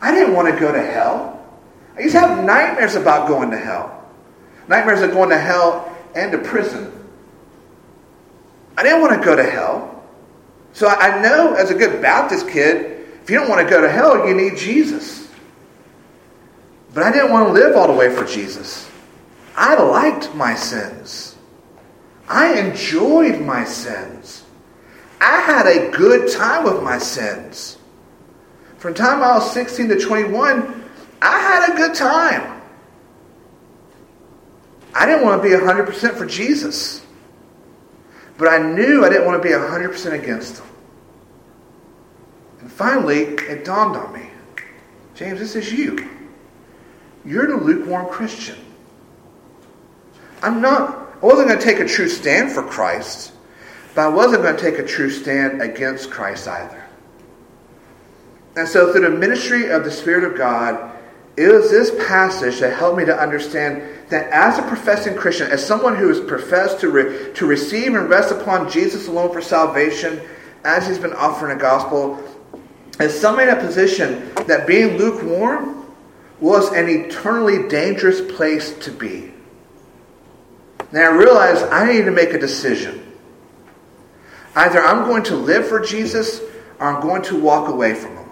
I 0.00 0.12
didn't 0.14 0.34
want 0.34 0.52
to 0.52 0.58
go 0.58 0.72
to 0.72 0.80
hell. 0.82 1.44
I 1.94 2.00
used 2.00 2.14
to 2.14 2.20
have 2.20 2.42
nightmares 2.42 2.94
about 2.94 3.28
going 3.28 3.50
to 3.50 3.58
hell. 3.58 4.02
Nightmares 4.66 5.02
of 5.02 5.10
going 5.10 5.28
to 5.28 5.38
hell 5.38 5.94
and 6.14 6.32
to 6.32 6.38
prison. 6.38 6.90
I 8.78 8.82
didn't 8.82 9.02
want 9.02 9.12
to 9.12 9.22
go 9.22 9.36
to 9.36 9.44
hell. 9.44 10.04
So 10.72 10.88
I 10.88 11.20
know 11.20 11.52
as 11.52 11.70
a 11.70 11.74
good 11.74 12.00
Baptist 12.00 12.48
kid, 12.48 12.97
if 13.28 13.32
you 13.32 13.40
don't 13.40 13.50
want 13.50 13.60
to 13.60 13.68
go 13.70 13.82
to 13.82 13.90
hell, 13.90 14.26
you 14.26 14.34
need 14.34 14.56
Jesus. 14.56 15.28
But 16.94 17.02
I 17.02 17.12
didn't 17.12 17.30
want 17.30 17.48
to 17.48 17.52
live 17.52 17.76
all 17.76 17.86
the 17.86 17.92
way 17.92 18.08
for 18.08 18.24
Jesus. 18.24 18.90
I 19.54 19.74
liked 19.74 20.34
my 20.34 20.54
sins. 20.54 21.36
I 22.26 22.58
enjoyed 22.58 23.42
my 23.42 23.66
sins. 23.66 24.44
I 25.20 25.42
had 25.42 25.66
a 25.66 25.90
good 25.90 26.32
time 26.32 26.64
with 26.64 26.82
my 26.82 26.96
sins. 26.96 27.76
From 28.78 28.94
the 28.94 28.98
time 28.98 29.22
I 29.22 29.34
was 29.34 29.52
16 29.52 29.90
to 29.90 29.98
21, 30.00 30.84
I 31.20 31.38
had 31.38 31.70
a 31.70 31.76
good 31.76 31.94
time. 31.94 32.62
I 34.94 35.04
didn't 35.04 35.26
want 35.26 35.42
to 35.42 35.46
be 35.46 35.54
100% 35.54 36.16
for 36.16 36.24
Jesus. 36.24 37.04
But 38.38 38.48
I 38.48 38.56
knew 38.56 39.04
I 39.04 39.10
didn't 39.10 39.26
want 39.26 39.42
to 39.42 39.46
be 39.46 39.52
100% 39.52 40.12
against 40.14 40.60
him. 40.60 40.67
And 42.68 42.76
finally, 42.76 43.20
it 43.22 43.64
dawned 43.64 43.96
on 43.96 44.12
me 44.12 44.28
James, 45.14 45.40
this 45.40 45.56
is 45.56 45.72
you. 45.72 46.06
You're 47.24 47.46
the 47.46 47.56
lukewarm 47.56 48.08
Christian. 48.10 48.58
I'm 50.42 50.60
not, 50.60 51.08
I 51.22 51.26
wasn't 51.26 51.48
going 51.48 51.58
to 51.58 51.64
take 51.64 51.80
a 51.80 51.88
true 51.88 52.10
stand 52.10 52.52
for 52.52 52.62
Christ, 52.62 53.32
but 53.94 54.02
I 54.02 54.08
wasn't 54.08 54.42
going 54.42 54.54
to 54.54 54.60
take 54.60 54.78
a 54.78 54.86
true 54.86 55.08
stand 55.08 55.62
against 55.62 56.10
Christ 56.10 56.46
either. 56.46 56.84
And 58.54 58.68
so, 58.68 58.92
through 58.92 59.08
the 59.08 59.16
ministry 59.16 59.70
of 59.70 59.82
the 59.82 59.90
Spirit 59.90 60.24
of 60.24 60.36
God, 60.36 60.94
it 61.38 61.48
was 61.48 61.70
this 61.70 61.90
passage 62.06 62.60
that 62.60 62.76
helped 62.76 62.98
me 62.98 63.06
to 63.06 63.18
understand 63.18 63.82
that 64.10 64.30
as 64.30 64.58
a 64.58 64.62
professing 64.62 65.16
Christian, 65.16 65.50
as 65.50 65.64
someone 65.64 65.96
who 65.96 66.08
has 66.08 66.20
professed 66.20 66.80
to, 66.80 66.90
re- 66.90 67.32
to 67.32 67.46
receive 67.46 67.94
and 67.94 68.10
rest 68.10 68.30
upon 68.30 68.70
Jesus 68.70 69.08
alone 69.08 69.32
for 69.32 69.40
salvation, 69.40 70.20
as 70.64 70.86
he's 70.86 70.98
been 70.98 71.14
offering 71.14 71.56
a 71.56 71.60
gospel, 71.60 72.22
as 72.98 73.18
someone 73.18 73.48
in 73.48 73.56
a 73.56 73.60
position 73.60 74.32
that 74.46 74.66
being 74.66 74.96
lukewarm 74.96 75.86
was 76.40 76.72
an 76.72 76.88
eternally 76.88 77.68
dangerous 77.68 78.20
place 78.36 78.72
to 78.78 78.90
be. 78.90 79.32
Now 80.92 81.10
I 81.10 81.14
realized 81.14 81.64
I 81.64 81.92
need 81.92 82.04
to 82.04 82.10
make 82.10 82.32
a 82.32 82.38
decision. 82.38 83.12
Either 84.54 84.80
I'm 84.80 85.04
going 85.04 85.22
to 85.24 85.36
live 85.36 85.66
for 85.66 85.80
Jesus 85.80 86.40
or 86.80 86.86
I'm 86.86 87.02
going 87.02 87.22
to 87.22 87.40
walk 87.40 87.68
away 87.68 87.94
from 87.94 88.16
him. 88.16 88.28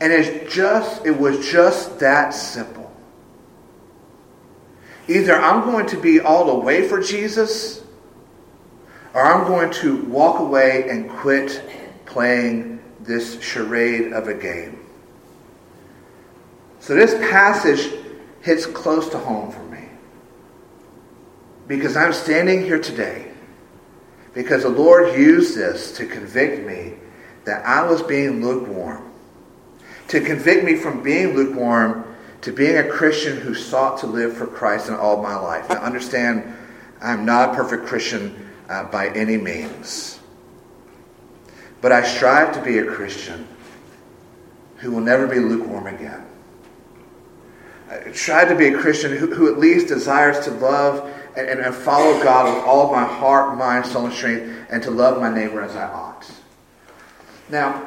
And 0.00 0.12
it's 0.12 0.52
just 0.52 1.06
it 1.06 1.18
was 1.18 1.48
just 1.48 2.00
that 2.00 2.30
simple. 2.34 2.90
Either 5.08 5.36
I'm 5.36 5.64
going 5.64 5.86
to 5.86 6.00
be 6.00 6.20
all 6.20 6.46
the 6.46 6.54
way 6.54 6.88
for 6.88 7.00
Jesus 7.00 7.82
or 9.14 9.22
I'm 9.24 9.46
going 9.46 9.70
to 9.74 10.04
walk 10.04 10.40
away 10.40 10.88
and 10.88 11.08
quit 11.08 11.62
playing 12.06 12.71
this 13.02 13.40
charade 13.42 14.12
of 14.12 14.28
a 14.28 14.34
game. 14.34 14.78
So 16.80 16.94
this 16.94 17.14
passage 17.30 17.92
hits 18.40 18.66
close 18.66 19.08
to 19.10 19.18
home 19.18 19.52
for 19.52 19.62
me. 19.64 19.84
Because 21.68 21.96
I'm 21.96 22.12
standing 22.12 22.62
here 22.62 22.80
today 22.80 23.32
because 24.34 24.62
the 24.62 24.68
Lord 24.68 25.16
used 25.16 25.56
this 25.56 25.96
to 25.98 26.06
convict 26.06 26.66
me 26.66 26.94
that 27.44 27.64
I 27.64 27.86
was 27.86 28.02
being 28.02 28.44
lukewarm. 28.44 29.12
To 30.08 30.20
convict 30.20 30.64
me 30.64 30.76
from 30.76 31.02
being 31.02 31.34
lukewarm 31.34 32.12
to 32.42 32.52
being 32.52 32.76
a 32.76 32.88
Christian 32.88 33.36
who 33.36 33.54
sought 33.54 33.98
to 34.00 34.06
live 34.06 34.36
for 34.36 34.46
Christ 34.46 34.88
in 34.88 34.94
all 34.94 35.22
my 35.22 35.36
life. 35.36 35.68
Now 35.68 35.76
understand, 35.76 36.54
I'm 37.00 37.24
not 37.24 37.50
a 37.50 37.54
perfect 37.54 37.86
Christian 37.86 38.50
uh, 38.68 38.84
by 38.84 39.08
any 39.10 39.36
means. 39.36 40.18
But 41.82 41.92
I 41.92 42.02
strive 42.02 42.54
to 42.54 42.62
be 42.62 42.78
a 42.78 42.86
Christian 42.86 43.46
who 44.78 44.92
will 44.92 45.00
never 45.00 45.26
be 45.26 45.38
lukewarm 45.38 45.86
again 45.86 46.24
I 47.92 48.10
try 48.10 48.44
to 48.44 48.54
be 48.54 48.68
a 48.68 48.78
Christian 48.78 49.16
who, 49.16 49.34
who 49.34 49.52
at 49.52 49.58
least 49.58 49.88
desires 49.88 50.44
to 50.46 50.50
love 50.52 51.10
and, 51.36 51.60
and, 51.60 51.74
follow 51.74 52.22
God 52.22 52.54
with 52.54 52.64
all 52.64 52.90
my 52.90 53.04
heart, 53.04 53.56
mind, 53.58 53.86
soul, 53.86 54.06
and 54.06 54.14
strength, 54.14 54.66
and 54.70 54.82
to 54.82 54.90
love 54.90 55.20
my 55.20 55.32
neighbor 55.32 55.62
as 55.62 55.76
I 55.76 55.84
ought. 55.84 56.30
Now, 57.48 57.86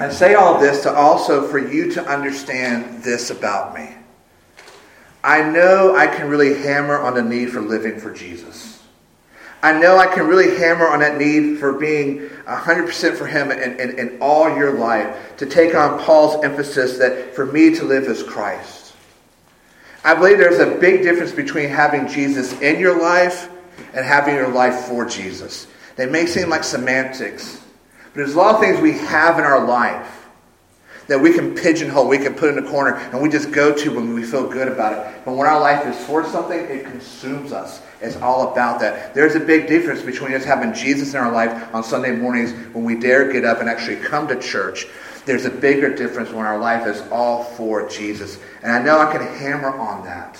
I 0.00 0.10
say 0.10 0.34
all 0.34 0.58
this 0.58 0.82
to 0.84 0.92
also 0.92 1.46
for 1.46 1.58
you 1.58 1.90
to 1.92 2.04
understand 2.04 3.02
this 3.02 3.30
about 3.30 3.74
me. 3.74 3.94
I 5.22 5.42
know 5.42 5.94
I 5.94 6.08
can 6.08 6.28
really 6.28 6.54
hammer 6.54 6.98
on 6.98 7.14
the 7.14 7.22
need 7.22 7.50
for 7.50 7.60
living 7.60 8.00
for 8.00 8.12
Jesus. 8.12 8.81
I 9.62 9.78
know 9.78 9.96
I 9.96 10.08
can 10.08 10.26
really 10.26 10.56
hammer 10.56 10.88
on 10.88 11.00
that 11.00 11.18
need 11.18 11.58
for 11.58 11.72
being 11.72 12.28
100% 12.46 13.16
for 13.16 13.26
Him 13.26 13.52
in, 13.52 13.78
in, 13.78 13.98
in 13.98 14.18
all 14.20 14.48
your 14.48 14.72
life, 14.72 15.36
to 15.36 15.46
take 15.46 15.74
on 15.74 16.00
Paul's 16.00 16.44
emphasis 16.44 16.98
that 16.98 17.34
for 17.36 17.46
me 17.46 17.72
to 17.76 17.84
live 17.84 18.04
as 18.04 18.22
Christ. 18.24 18.94
I 20.04 20.14
believe 20.14 20.38
there's 20.38 20.58
a 20.58 20.78
big 20.80 21.02
difference 21.02 21.30
between 21.30 21.68
having 21.68 22.08
Jesus 22.08 22.60
in 22.60 22.80
your 22.80 23.00
life 23.00 23.48
and 23.94 24.04
having 24.04 24.34
your 24.34 24.48
life 24.48 24.86
for 24.86 25.04
Jesus. 25.04 25.68
They 25.94 26.06
may 26.06 26.26
seem 26.26 26.48
like 26.48 26.64
semantics, 26.64 27.60
but 28.04 28.14
there's 28.14 28.34
a 28.34 28.38
lot 28.38 28.56
of 28.56 28.60
things 28.60 28.80
we 28.80 28.92
have 28.92 29.38
in 29.38 29.44
our 29.44 29.64
life 29.64 30.26
that 31.06 31.20
we 31.20 31.32
can 31.34 31.54
pigeonhole, 31.54 32.08
we 32.08 32.18
can 32.18 32.34
put 32.34 32.56
in 32.56 32.64
a 32.64 32.68
corner, 32.68 32.94
and 32.96 33.22
we 33.22 33.28
just 33.28 33.52
go 33.52 33.74
to 33.74 33.94
when 33.94 34.14
we 34.14 34.24
feel 34.24 34.48
good 34.48 34.68
about 34.68 34.92
it. 34.92 35.24
But 35.24 35.34
when 35.34 35.46
our 35.46 35.60
life 35.60 35.86
is 35.86 35.96
for 36.04 36.24
something, 36.26 36.58
it 36.58 36.84
consumes 36.84 37.52
us. 37.52 37.82
It's 38.02 38.16
all 38.16 38.52
about 38.52 38.80
that. 38.80 39.14
There's 39.14 39.34
a 39.34 39.40
big 39.40 39.68
difference 39.68 40.02
between 40.02 40.34
us 40.34 40.44
having 40.44 40.74
Jesus 40.74 41.14
in 41.14 41.20
our 41.20 41.32
life 41.32 41.74
on 41.74 41.84
Sunday 41.84 42.16
mornings 42.16 42.52
when 42.74 42.84
we 42.84 42.96
dare 42.96 43.32
get 43.32 43.44
up 43.44 43.60
and 43.60 43.68
actually 43.68 43.96
come 43.96 44.28
to 44.28 44.38
church 44.38 44.86
there's 45.24 45.44
a 45.44 45.50
bigger 45.50 45.94
difference 45.94 46.30
when 46.30 46.46
our 46.46 46.58
life 46.58 46.86
is 46.86 47.00
all 47.12 47.44
for 47.44 47.88
Jesus. 47.88 48.38
And 48.62 48.72
I 48.72 48.82
know 48.82 48.98
I 48.98 49.12
can 49.12 49.22
hammer 49.22 49.74
on 49.74 50.04
that 50.04 50.38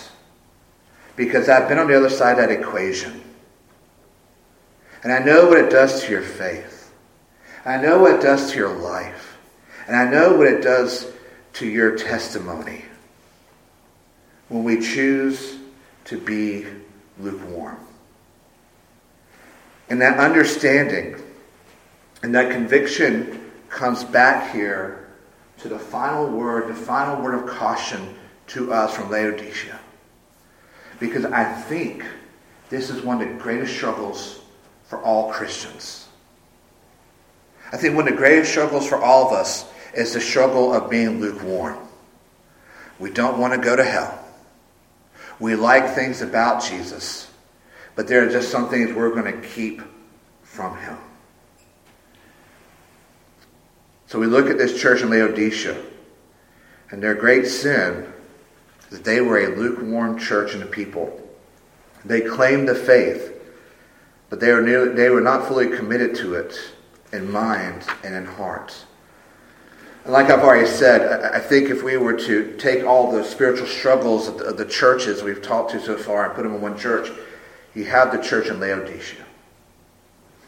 because 1.14 1.48
I've 1.48 1.68
been 1.68 1.78
on 1.78 1.86
the 1.86 1.96
other 1.96 2.10
side 2.10 2.38
of 2.38 2.48
that 2.48 2.50
equation. 2.50 3.22
And 5.02 5.12
I 5.12 5.18
know 5.20 5.46
what 5.46 5.58
it 5.58 5.70
does 5.70 6.02
to 6.04 6.10
your 6.10 6.22
faith. 6.22 6.92
I 7.64 7.76
know 7.76 8.00
what 8.00 8.16
it 8.16 8.22
does 8.22 8.50
to 8.52 8.56
your 8.56 8.76
life. 8.76 9.38
And 9.86 9.96
I 9.96 10.08
know 10.08 10.36
what 10.36 10.46
it 10.46 10.62
does 10.62 11.10
to 11.54 11.66
your 11.66 11.96
testimony 11.96 12.84
when 14.48 14.64
we 14.64 14.80
choose 14.80 15.58
to 16.06 16.18
be 16.18 16.66
lukewarm. 17.22 17.78
And 19.88 20.00
that 20.00 20.18
understanding 20.18 21.16
and 22.22 22.34
that 22.34 22.50
conviction 22.50 23.50
comes 23.68 24.04
back 24.04 24.52
here 24.52 25.08
to 25.58 25.68
the 25.68 25.78
final 25.78 26.26
word, 26.26 26.68
the 26.68 26.74
final 26.74 27.22
word 27.22 27.34
of 27.34 27.46
caution 27.46 28.14
to 28.48 28.72
us 28.72 28.94
from 28.94 29.10
Laodicea. 29.10 29.78
Because 31.00 31.24
I 31.24 31.44
think 31.44 32.04
this 32.68 32.90
is 32.90 33.02
one 33.02 33.20
of 33.20 33.28
the 33.28 33.34
greatest 33.34 33.74
struggles 33.74 34.40
for 34.84 35.02
all 35.02 35.32
Christians. 35.32 36.08
I 37.72 37.76
think 37.76 37.96
one 37.96 38.06
of 38.06 38.12
the 38.12 38.18
greatest 38.18 38.50
struggles 38.50 38.86
for 38.86 39.00
all 39.00 39.26
of 39.26 39.32
us 39.32 39.66
is 39.94 40.12
the 40.12 40.20
struggle 40.20 40.72
of 40.72 40.90
being 40.90 41.20
lukewarm. 41.20 41.78
We 42.98 43.10
don't 43.10 43.38
want 43.38 43.54
to 43.54 43.58
go 43.58 43.74
to 43.74 43.84
hell. 43.84 44.21
We 45.38 45.54
like 45.54 45.94
things 45.94 46.22
about 46.22 46.62
Jesus, 46.62 47.30
but 47.94 48.06
there 48.06 48.26
are 48.26 48.30
just 48.30 48.50
some 48.50 48.68
things 48.68 48.92
we're 48.92 49.10
going 49.10 49.40
to 49.40 49.48
keep 49.48 49.82
from 50.42 50.76
him. 50.78 50.98
So 54.06 54.18
we 54.18 54.26
look 54.26 54.50
at 54.50 54.58
this 54.58 54.78
church 54.80 55.00
in 55.00 55.10
Laodicea, 55.10 55.76
and 56.90 57.02
their 57.02 57.14
great 57.14 57.46
sin 57.46 58.12
is 58.82 58.98
that 58.98 59.04
they 59.04 59.20
were 59.22 59.38
a 59.38 59.56
lukewarm 59.56 60.18
church 60.18 60.52
and 60.54 60.62
a 60.62 60.66
people. 60.66 61.18
They 62.04 62.20
claimed 62.20 62.68
the 62.68 62.74
faith, 62.74 63.32
but 64.28 64.40
they 64.40 64.52
were, 64.52 64.60
nearly, 64.60 64.94
they 64.94 65.08
were 65.08 65.20
not 65.20 65.48
fully 65.48 65.68
committed 65.68 66.14
to 66.16 66.34
it 66.34 66.58
in 67.12 67.30
mind 67.30 67.84
and 68.04 68.14
in 68.14 68.26
heart. 68.26 68.84
And 70.04 70.12
like 70.12 70.30
I've 70.30 70.40
already 70.40 70.66
said, 70.66 71.22
I 71.32 71.38
think 71.38 71.70
if 71.70 71.82
we 71.84 71.96
were 71.96 72.18
to 72.18 72.56
take 72.56 72.84
all 72.84 73.12
the 73.12 73.22
spiritual 73.22 73.68
struggles 73.68 74.26
of 74.26 74.56
the, 74.56 74.64
churches 74.64 75.22
we've 75.22 75.42
talked 75.42 75.70
to 75.72 75.80
so 75.80 75.96
far 75.96 76.26
and 76.26 76.34
put 76.34 76.42
them 76.42 76.54
in 76.54 76.60
one 76.60 76.76
church, 76.76 77.08
you 77.74 77.84
have 77.84 78.10
the 78.10 78.20
church 78.20 78.48
in 78.48 78.58
Laodicea. 78.58 79.24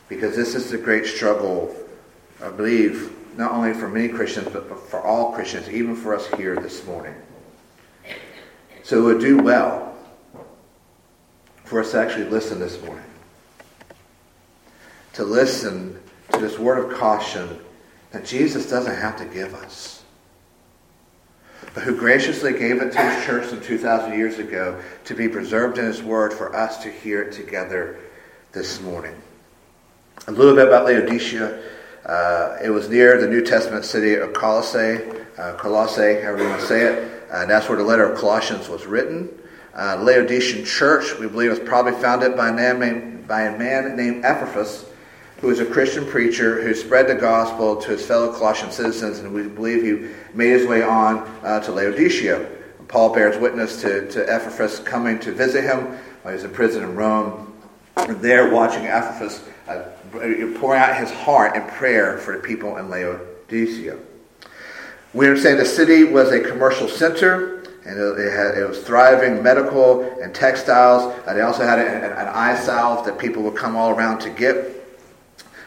Because 0.08 0.34
this 0.34 0.54
is 0.54 0.70
the 0.70 0.78
great 0.78 1.06
struggle, 1.06 1.75
I 2.42 2.50
believe, 2.50 3.12
not 3.37 3.52
only 3.52 3.75
for 3.75 3.88
many 3.88 4.08
Christians, 4.08 4.49
but 4.52 4.78
for 4.88 5.00
all 5.00 5.32
Christians, 5.32 5.68
even 5.70 5.94
for 5.94 6.14
us 6.14 6.26
here 6.37 6.56
this 6.56 6.84
morning. 6.84 7.14
So 8.82 8.99
it 8.99 9.14
would 9.14 9.20
do 9.20 9.38
well 9.38 9.96
for 11.64 11.80
us 11.80 11.92
to 11.92 12.00
actually 12.00 12.26
listen 12.26 12.58
this 12.58 12.82
morning. 12.82 13.04
To 15.14 15.25
listen 15.25 16.00
to 16.32 16.38
this 16.38 16.58
word 16.58 16.84
of 16.84 16.99
caution 16.99 17.61
that 18.14 18.25
Jesus 18.25 18.71
doesn't 18.71 18.94
have 18.94 19.16
to 19.16 19.25
give 19.25 19.54
us. 19.54 20.02
but 21.75 21.83
who 21.83 21.97
graciously 21.97 22.52
gave 22.52 22.80
it 22.80 22.92
to 22.92 23.02
his 23.02 23.25
church 23.25 23.49
some 23.49 23.61
2,000 23.61 24.16
years 24.16 24.38
ago 24.38 24.80
to 25.04 25.14
be 25.14 25.28
preserved 25.28 25.78
in 25.78 25.85
his 25.85 26.00
word 26.00 26.33
for 26.33 26.54
us 26.54 26.80
to 26.85 26.90
hear 26.90 27.23
it 27.23 27.33
together 27.33 27.99
this 28.52 28.80
morning. 28.80 29.21
A 30.28 30.30
little 30.30 30.54
bit 30.54 30.68
about 30.68 30.85
Laodicea. 30.85 31.61
Uh, 32.06 32.56
it 32.62 32.71
was 32.71 32.88
near 32.88 33.21
the 33.21 33.26
New 33.26 33.42
Testament 33.42 33.85
city 33.85 34.14
of 34.14 34.33
Colossae, 34.33 35.00
uh, 35.37 35.54
Colossae, 35.54 36.21
however 36.21 36.44
you 36.44 36.49
want 36.49 36.61
to 36.61 36.66
say 36.68 36.83
it. 36.83 37.28
Uh, 37.33 37.38
and 37.38 37.50
that's 37.50 37.68
where 37.68 37.78
the 37.78 37.83
letter 37.83 38.09
of 38.09 38.16
Colossians 38.16 38.68
was 38.68 38.87
written. 38.87 39.28
Uh, 39.75 39.99
Laodicean 40.00 40.64
church, 40.64 41.18
we 41.18 41.26
believe, 41.26 41.50
was 41.50 41.59
probably 41.59 41.92
founded 42.00 42.37
by 42.37 42.50
a, 42.50 42.52
man, 42.52 42.78
named, 42.78 43.26
by 43.26 43.42
a 43.42 43.59
man 43.59 43.97
named 43.97 44.25
Epaphras, 44.25 44.85
who 45.45 45.51
was 45.51 45.61
a 45.61 45.67
Christian 45.67 46.07
preacher 46.07 46.63
who 46.63 46.73
spread 46.73 47.07
the 47.07 47.15
gospel 47.15 47.77
to 47.77 47.91
his 47.91 48.07
fellow 48.07 48.33
Colossian 48.33 48.71
citizens, 48.73 49.19
and 49.19 49.35
we 49.35 49.43
believe 49.43 49.83
he 49.83 50.09
made 50.33 50.53
his 50.53 50.67
way 50.67 50.83
on 50.83 51.19
uh, 51.43 51.61
to 51.61 51.71
Laodicea. 51.71 52.49
Paul 52.89 53.15
bears 53.15 53.37
witness 53.37 53.83
to, 53.83 54.11
to 54.13 54.83
coming 54.87 55.19
to 55.19 55.33
visit 55.33 55.65
him 55.65 55.99
while 56.23 56.33
he 56.33 56.37
was 56.37 56.45
in 56.45 56.51
prison 56.51 56.83
in 56.83 56.97
Rome. 56.97 57.53
And 57.97 58.23
there, 58.23 58.55
watching 58.55 58.87
Epaphras 58.87 59.45
uh, 59.69 59.83
pouring 60.59 60.81
out 60.81 60.97
his 60.97 61.11
heart 61.11 61.57
in 61.57 61.63
prayer 61.65 62.17
for 62.17 62.39
the 62.39 62.43
people 62.43 62.79
in 62.79 62.89
Laodicea. 62.89 63.99
We 65.13 65.27
understand 65.27 65.61
the 65.61 65.67
city 65.67 66.05
was 66.05 66.33
a 66.33 66.41
commercial 66.41 66.89
center 66.89 67.65
and 67.85 67.99
it, 67.99 68.33
had, 68.33 68.57
it 68.57 68.67
was 68.67 68.83
thriving 68.83 69.43
medical 69.43 70.05
and 70.23 70.35
textiles. 70.35 71.15
They 71.27 71.43
also 71.43 71.67
had 71.67 71.81
an, 71.81 72.13
an 72.13 72.29
eye 72.29 72.57
salve 72.57 73.05
that 73.05 73.19
people 73.19 73.43
would 73.43 73.57
come 73.57 73.77
all 73.77 73.91
around 73.91 74.21
to 74.21 74.31
get. 74.31 74.84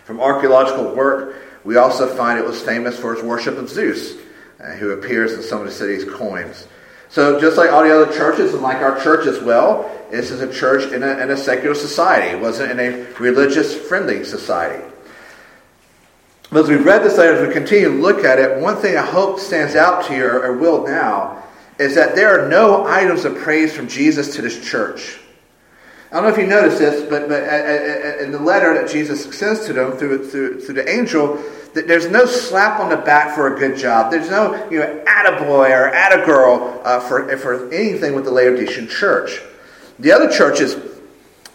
From 0.08 0.22
archaeological 0.22 0.96
work, 0.96 1.36
we 1.66 1.76
also 1.76 2.08
find 2.08 2.40
it 2.40 2.46
was 2.46 2.62
famous 2.62 2.98
for 2.98 3.12
its 3.12 3.22
worship 3.22 3.58
of 3.58 3.68
Zeus, 3.68 4.14
uh, 4.58 4.72
who 4.76 4.92
appears 4.92 5.34
in 5.34 5.44
some 5.44 5.60
of 5.60 5.66
the 5.66 5.74
city's 5.74 6.06
coins. 6.06 6.66
So, 7.10 7.42
just 7.42 7.58
like 7.58 7.74
all 7.74 7.84
the 7.84 7.94
other 7.94 8.14
churches, 8.16 8.54
and 8.54 8.64
like 8.64 8.78
our 8.78 9.04
church 9.04 9.28
as 9.28 9.44
well, 9.44 9.92
this 10.10 10.32
is 10.32 10.40
a 10.40 10.50
church 10.50 10.94
in 10.94 11.04
a, 11.04 11.18
in 11.18 11.30
a 11.30 11.36
secular 11.36 11.76
society. 11.76 12.38
It 12.38 12.40
wasn't 12.40 12.72
in 12.72 12.80
a 12.80 13.14
religious 13.20 13.76
friendly 13.76 14.24
society. 14.24 14.82
But 16.54 16.64
as 16.64 16.70
we 16.70 16.78
read 16.78 17.04
this 17.04 17.18
letter, 17.18 17.34
as 17.34 17.46
we 17.46 17.54
continue 17.54 17.90
to 17.90 18.02
look 18.02 18.24
at 18.24 18.40
it, 18.40 18.62
one 18.62 18.78
thing 18.78 18.96
I 18.96 19.06
hope 19.06 19.42
stands 19.42 19.76
out 19.76 20.06
to 20.06 20.16
you, 20.16 20.24
or, 20.24 20.42
or 20.42 20.58
will 20.58 20.88
now, 20.88 21.44
is 21.80 21.96
that 21.96 22.16
there 22.16 22.30
are 22.30 22.48
no 22.48 22.88
items 22.88 23.26
of 23.26 23.36
praise 23.36 23.76
from 23.76 23.90
Jesus 23.90 24.38
to 24.38 24.42
this 24.42 24.66
church. 24.66 25.20
I 26.12 26.16
don't 26.16 26.24
know 26.24 26.30
if 26.30 26.38
you 26.38 26.48
noticed 26.48 26.80
this, 26.80 27.10
but, 27.10 27.28
but 27.28 27.44
in 28.22 28.32
the 28.32 28.40
letter 28.40 28.74
that 28.76 28.90
Jesus 28.90 29.26
sends 29.38 29.66
to 29.66 29.74
them 29.74 29.92
through, 29.98 30.30
through, 30.30 30.62
through 30.62 30.76
the 30.76 30.90
angel, 30.90 31.44
there's 31.74 32.10
no 32.10 32.26
slap 32.26 32.80
on 32.80 32.90
the 32.90 32.98
back 32.98 33.36
for 33.36 33.54
a 33.54 33.60
good 33.60 33.78
job. 33.78 34.10
There's 34.10 34.30
no, 34.30 34.70
you 34.70 34.80
know, 34.80 35.04
attaboy 35.06 35.70
or 35.70 35.92
attagirl 35.92 36.82
uh, 36.86 37.00
for, 37.02 37.38
for 37.38 37.72
anything 37.74 38.16
with 38.16 38.24
the 38.24 38.32
Laodicean 38.32 38.88
church. 38.88 39.42
The 40.00 40.14
other 40.14 40.32
churches, 40.32 40.78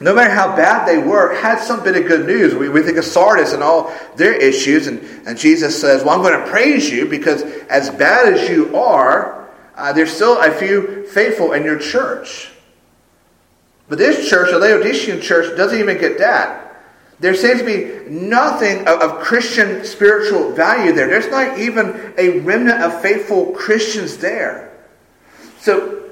no 0.01 0.15
matter 0.15 0.31
how 0.31 0.55
bad 0.55 0.87
they 0.87 0.99
were, 0.99 1.35
had 1.35 1.59
some 1.59 1.83
bit 1.83 1.97
of 1.97 2.07
good 2.07 2.27
news. 2.27 2.55
We, 2.55 2.69
we 2.69 2.83
think 2.83 2.99
of 2.99 3.05
Sardis 3.05 3.55
and 3.55 3.63
all 3.63 3.91
their 4.17 4.35
issues, 4.35 4.87
and, 4.87 5.01
and 5.27 5.39
Jesus 5.39 5.81
says, 5.81 6.05
Well, 6.05 6.15
I'm 6.15 6.23
going 6.23 6.39
to 6.39 6.51
praise 6.51 6.91
you 6.91 7.07
because 7.07 7.43
as 7.43 7.89
bad 7.89 8.35
as 8.35 8.51
you 8.51 8.77
are, 8.77 9.49
uh, 9.77 9.95
there's 9.95 10.13
still 10.13 10.41
a 10.41 10.51
few 10.51 11.07
faithful 11.07 11.53
in 11.53 11.65
your 11.65 11.79
church. 11.79 12.52
But 13.93 13.99
this 13.99 14.27
church, 14.27 14.51
the 14.51 14.59
Laodicean 14.59 15.21
church, 15.21 15.55
doesn't 15.55 15.79
even 15.79 15.99
get 15.99 16.17
that. 16.17 16.83
There 17.21 17.35
seems 17.35 17.61
to 17.61 17.67
be 17.67 18.09
nothing 18.09 18.89
of, 18.89 19.03
of, 19.03 19.19
Christian 19.21 19.85
spiritual 19.85 20.53
value 20.53 20.95
there. 20.95 21.09
There's 21.09 21.29
not 21.29 21.59
even 21.59 22.15
a 22.17 22.39
remnant 22.39 22.81
of 22.81 23.03
faithful 23.03 23.51
Christians 23.51 24.17
there. 24.17 24.73
So, 25.59 26.09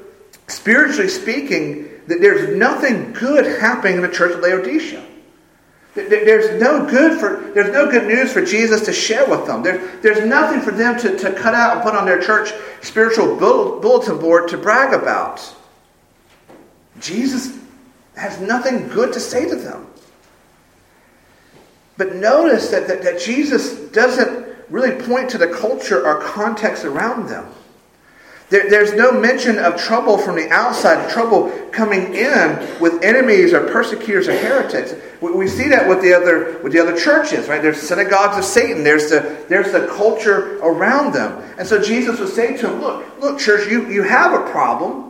spiritually 0.47 1.09
speaking, 1.09 1.89
that 2.07 2.21
there's 2.21 2.55
nothing 2.55 3.15
good 3.15 3.47
happening 3.63 3.95
in 3.97 4.03
the 4.03 4.11
church 4.11 4.35
of 4.35 4.41
Laodicea. 4.41 5.03
There's 5.95 6.61
no 6.61 6.85
good 6.85 7.19
for 7.19 7.51
there's 7.55 7.73
no 7.73 7.91
good 7.91 8.07
news 8.07 8.31
for 8.31 8.45
Jesus 8.45 8.85
to 8.85 8.93
share 8.93 9.27
with 9.27 9.47
them. 9.47 9.63
There, 9.63 9.79
there's 10.03 10.29
nothing 10.29 10.61
for 10.61 10.71
them 10.71 10.99
to, 10.99 11.17
to 11.17 11.33
cut 11.33 11.55
out 11.55 11.77
and 11.77 11.83
put 11.83 11.95
on 11.95 12.05
their 12.05 12.21
church 12.21 12.53
spiritual 12.83 13.37
bulletin 13.37 14.19
board 14.19 14.49
to 14.49 14.59
brag 14.59 14.93
about. 14.93 15.57
Jesus 17.01 17.59
has 18.21 18.39
nothing 18.41 18.89
good 18.89 19.13
to 19.15 19.21
say 19.21 19.49
to 19.49 19.57
them. 19.57 19.87
But 21.97 22.15
notice 22.15 22.71
that, 22.71 22.87
that, 22.89 23.03
that 23.03 23.21
Jesus 23.21 23.75
doesn't 23.91 24.47
really 24.69 25.03
point 25.07 25.31
to 25.31 25.39
the 25.39 25.49
culture 25.49 26.07
or 26.07 26.21
context 26.21 26.85
around 26.85 27.29
them. 27.29 27.47
There, 28.51 28.69
there's 28.69 28.93
no 28.93 29.13
mention 29.13 29.59
of 29.59 29.77
trouble 29.77 30.19
from 30.19 30.37
the 30.37 30.51
outside, 30.51 31.09
trouble 31.09 31.51
coming 31.71 32.15
in 32.15 32.81
with 32.81 33.03
enemies 33.03 33.53
or 33.53 33.67
persecutors 33.69 34.29
or 34.29 34.37
heretics. 34.37 34.95
We, 35.21 35.33
we, 35.33 35.47
see 35.47 35.69
that 35.69 35.89
with 35.89 36.03
the 36.03 36.13
other 36.13 36.59
with 36.63 36.73
the 36.73 36.81
other 36.81 36.97
churches, 36.97 37.49
right? 37.49 37.63
There's 37.63 37.81
synagogues 37.81 38.37
of 38.37 38.45
Satan. 38.45 38.83
There's 38.83 39.09
the 39.09 39.47
there's 39.49 39.71
the 39.71 39.87
culture 39.87 40.59
around 40.59 41.13
them, 41.13 41.41
and 41.59 41.67
so 41.67 41.81
Jesus 41.81 42.19
was 42.19 42.35
saying 42.35 42.59
to 42.59 42.67
them, 42.67 42.81
"Look, 42.81 43.21
look, 43.21 43.39
church, 43.39 43.71
you 43.71 43.89
you 43.89 44.03
have 44.03 44.33
a 44.33 44.51
problem. 44.51 45.10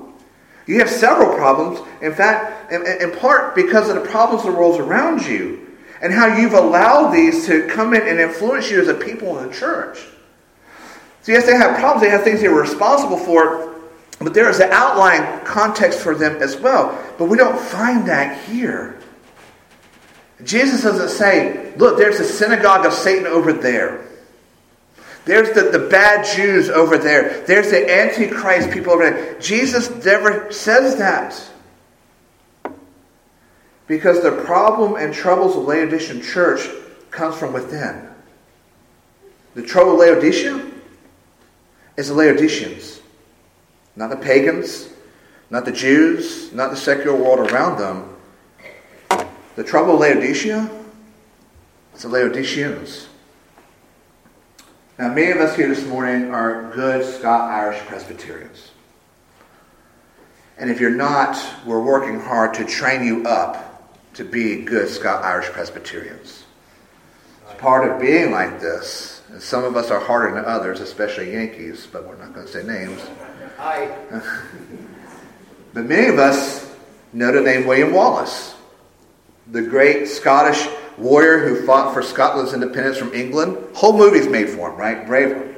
You 0.71 0.79
have 0.79 0.89
several 0.89 1.35
problems. 1.35 1.81
In 2.01 2.15
fact, 2.15 2.73
in, 2.73 2.87
in 2.87 3.11
part 3.19 3.57
because 3.57 3.89
of 3.89 3.97
the 3.97 4.09
problems 4.09 4.45
of 4.45 4.53
the 4.53 4.57
world 4.57 4.81
around 4.81 5.27
you, 5.27 5.67
and 6.01 6.13
how 6.13 6.37
you've 6.37 6.55
allowed 6.55 7.11
these 7.11 7.45
to 7.47 7.67
come 7.67 7.93
in 7.93 8.07
and 8.07 8.21
influence 8.21 8.71
you 8.71 8.81
as 8.81 8.87
a 8.87 8.95
people 8.95 9.37
in 9.41 9.49
the 9.49 9.53
church." 9.53 9.99
So, 11.23 11.33
yes, 11.33 11.45
they 11.45 11.57
have 11.57 11.77
problems, 11.77 12.03
they 12.03 12.11
have 12.11 12.23
things 12.23 12.41
they're 12.41 12.55
responsible 12.55 13.17
for, 13.17 13.81
but 14.21 14.33
there 14.33 14.49
is 14.49 14.61
an 14.61 14.71
outlying 14.71 15.45
context 15.45 15.99
for 15.99 16.15
them 16.15 16.41
as 16.41 16.57
well. 16.57 16.97
But 17.19 17.25
we 17.25 17.37
don't 17.37 17.59
find 17.59 18.07
that 18.07 18.41
here. 18.45 18.97
Jesus 20.45 20.85
doesn't 20.85 21.09
say, 21.09 21.75
look, 21.79 21.99
there's 21.99 22.21
a 22.21 22.25
synagogue 22.25 22.87
of 22.87 22.93
Satan 22.93 23.27
over 23.27 23.53
there. 23.53 24.07
There's 25.25 25.55
the, 25.55 25.71
the 25.71 25.89
bad 25.89 26.25
Jews 26.25 26.71
over 26.71 26.97
there. 26.97 27.45
There's 27.47 27.71
the 27.71 27.91
Antichrist 27.91 28.71
people 28.71 28.93
over 28.93 29.11
there. 29.11 29.39
Jesus 29.39 30.05
never 30.05 30.51
says 30.51 30.97
that. 30.97 31.51
Because 33.87 34.23
the 34.23 34.43
problem 34.45 34.97
and 34.97 35.13
troubles 35.13 35.57
of 35.57 35.65
Laodicean 35.65 36.23
church 36.23 36.67
comes 37.11 37.37
from 37.37 37.53
within. 37.53 38.09
The 39.55 39.63
trouble 39.63 39.95
of 39.95 39.99
Laodicea 39.99 40.65
is 41.97 42.09
the 42.09 42.15
Laodiceans, 42.15 43.01
not 43.97 44.11
the 44.11 44.17
pagans, 44.17 44.89
not 45.51 45.65
the 45.65 45.73
Jews, 45.73 46.53
not 46.53 46.71
the 46.71 46.77
secular 46.77 47.17
world 47.17 47.51
around 47.51 47.79
them. 47.79 48.17
The 49.57 49.65
trouble 49.65 49.95
of 49.95 50.01
Laodicea 50.01 50.71
is 51.95 52.03
the 52.03 52.09
Laodiceans. 52.09 53.10
Now, 55.01 55.09
many 55.15 55.31
of 55.31 55.39
us 55.39 55.57
here 55.57 55.67
this 55.67 55.87
morning 55.87 56.31
are 56.31 56.71
good 56.75 57.03
Scott 57.03 57.51
Irish 57.51 57.81
Presbyterians. 57.87 58.71
And 60.59 60.71
if 60.71 60.79
you're 60.79 60.91
not, 60.91 61.43
we're 61.65 61.83
working 61.83 62.21
hard 62.21 62.53
to 62.57 62.67
train 62.67 63.07
you 63.07 63.25
up 63.25 63.97
to 64.13 64.27
be 64.27 64.61
good 64.61 64.91
Scott 64.91 65.25
Irish 65.25 65.47
Presbyterians. 65.47 66.45
It's 67.47 67.59
part 67.59 67.91
of 67.91 67.99
being 67.99 68.31
like 68.31 68.61
this 68.61 69.23
and 69.31 69.41
some 69.41 69.65
of 69.65 69.75
us 69.75 69.91
are 69.91 70.01
harder 70.01 70.35
than 70.35 70.45
others, 70.45 70.81
especially 70.81 71.33
Yankees, 71.33 71.89
but 71.91 72.07
we're 72.07 72.19
not 72.19 72.35
going 72.35 72.45
to 72.45 72.53
say 72.53 72.63
names. 72.63 73.01
Hi. 73.57 73.97
but 75.73 75.87
many 75.87 76.09
of 76.09 76.19
us 76.19 76.77
know 77.15 77.33
the 77.33 77.41
name 77.41 77.67
William 77.67 77.95
Wallace, 77.95 78.55
the 79.51 79.63
great 79.63 80.09
Scottish 80.09 80.69
warrior 81.01 81.39
who 81.39 81.67
fought 81.67 81.93
for 81.95 82.03
Scotland's 82.03 82.53
independence 82.53 82.99
from 82.99 83.13
England. 83.15 83.57
Whole 83.75 83.97
movie's 83.97 84.29
made 84.29 84.49
for 84.49 84.71
him, 84.71 84.77
right? 84.77 85.07
Braveheart. 85.07 85.55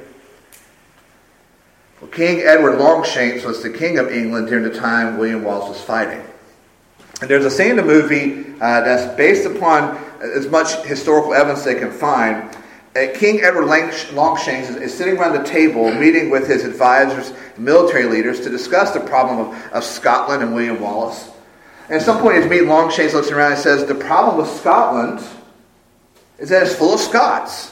Well, 2.01 2.09
King 2.11 2.41
Edward 2.41 2.79
Longshanks 2.79 3.45
was 3.45 3.61
the 3.61 3.69
king 3.69 3.97
of 3.97 4.11
England 4.11 4.47
during 4.47 4.63
the 4.63 4.77
time 4.77 5.17
William 5.17 5.43
Wallace 5.43 5.69
was 5.69 5.81
fighting. 5.81 6.23
And 7.21 7.29
there's 7.29 7.45
a 7.45 7.51
scene 7.51 7.71
in 7.71 7.75
the 7.77 7.83
movie 7.83 8.53
uh, 8.55 8.81
that's 8.81 9.15
based 9.15 9.45
upon 9.45 9.97
as 10.21 10.47
much 10.47 10.75
historical 10.85 11.33
evidence 11.33 11.63
they 11.63 11.75
can 11.75 11.91
find 11.91 12.53
uh, 12.95 13.07
King 13.15 13.41
Edward 13.41 13.65
Longshanks 13.65 14.69
is 14.69 14.93
sitting 14.95 15.17
around 15.17 15.33
the 15.33 15.49
table 15.49 15.91
meeting 15.91 16.29
with 16.29 16.47
his 16.47 16.63
advisors, 16.63 17.33
military 17.57 18.05
leaders, 18.05 18.41
to 18.41 18.51
discuss 18.51 18.91
the 18.91 18.99
problem 18.99 19.39
of, 19.39 19.73
of 19.73 19.83
Scotland 19.83 20.43
and 20.43 20.53
William 20.53 20.79
Wallace. 20.79 21.31
At 21.93 22.01
some 22.01 22.19
point, 22.21 22.37
his 22.37 22.47
meeting, 22.47 22.69
Longshanks 22.69 23.13
looks 23.13 23.29
around 23.29 23.51
and 23.51 23.61
says, 23.61 23.85
The 23.85 23.93
problem 23.93 24.37
with 24.37 24.49
Scotland 24.49 25.23
is 26.39 26.49
that 26.49 26.63
it's 26.63 26.75
full 26.75 26.95
of 26.95 26.99
Scots. 26.99 27.71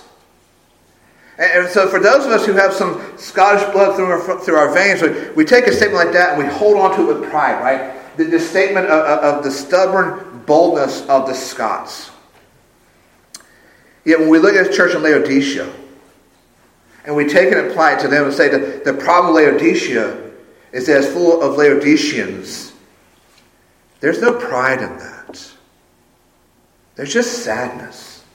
And 1.40 1.68
so, 1.68 1.88
for 1.88 2.00
those 2.00 2.24
of 2.28 2.32
us 2.32 2.46
who 2.46 2.54
have 2.54 2.72
some 2.72 3.02
Scottish 3.18 3.64
blood 3.74 3.96
through 3.96 4.06
our, 4.06 4.40
through 4.40 4.58
our 4.58 4.72
veins, 4.72 5.02
we, 5.02 5.32
we 5.32 5.44
take 5.44 5.66
a 5.66 5.74
statement 5.74 6.06
like 6.06 6.14
that 6.14 6.36
and 6.36 6.44
we 6.44 6.54
hold 6.54 6.78
on 6.78 6.96
to 6.98 7.10
it 7.10 7.20
with 7.20 7.32
pride, 7.32 7.60
right? 7.64 8.16
The, 8.16 8.26
the 8.26 8.40
statement 8.40 8.86
of, 8.86 9.38
of 9.38 9.44
the 9.44 9.50
stubborn 9.50 10.44
boldness 10.46 11.02
of 11.10 11.26
the 11.26 11.34
Scots. 11.34 12.12
Yet 14.06 14.20
when 14.20 14.30
we 14.30 14.38
look 14.38 14.54
at 14.54 14.68
the 14.68 14.74
church 14.74 14.94
in 14.94 15.02
Laodicea, 15.02 15.68
and 17.06 17.16
we 17.16 17.28
take 17.28 17.52
it 17.52 17.58
and 17.58 17.72
apply 17.72 17.94
it 17.94 18.02
to 18.02 18.08
them 18.08 18.26
and 18.26 18.34
say 18.34 18.50
that 18.50 18.84
the 18.84 18.94
problem 18.94 19.36
of 19.36 19.42
Laodicea 19.42 20.30
is 20.74 20.86
that 20.86 21.00
it's 21.00 21.12
full 21.12 21.42
of 21.42 21.58
Laodiceans, 21.58 22.71
there's 24.02 24.20
no 24.20 24.34
pride 24.34 24.82
in 24.82 24.98
that. 24.98 25.52
There's 26.96 27.14
just 27.14 27.44
sadness. 27.44 28.26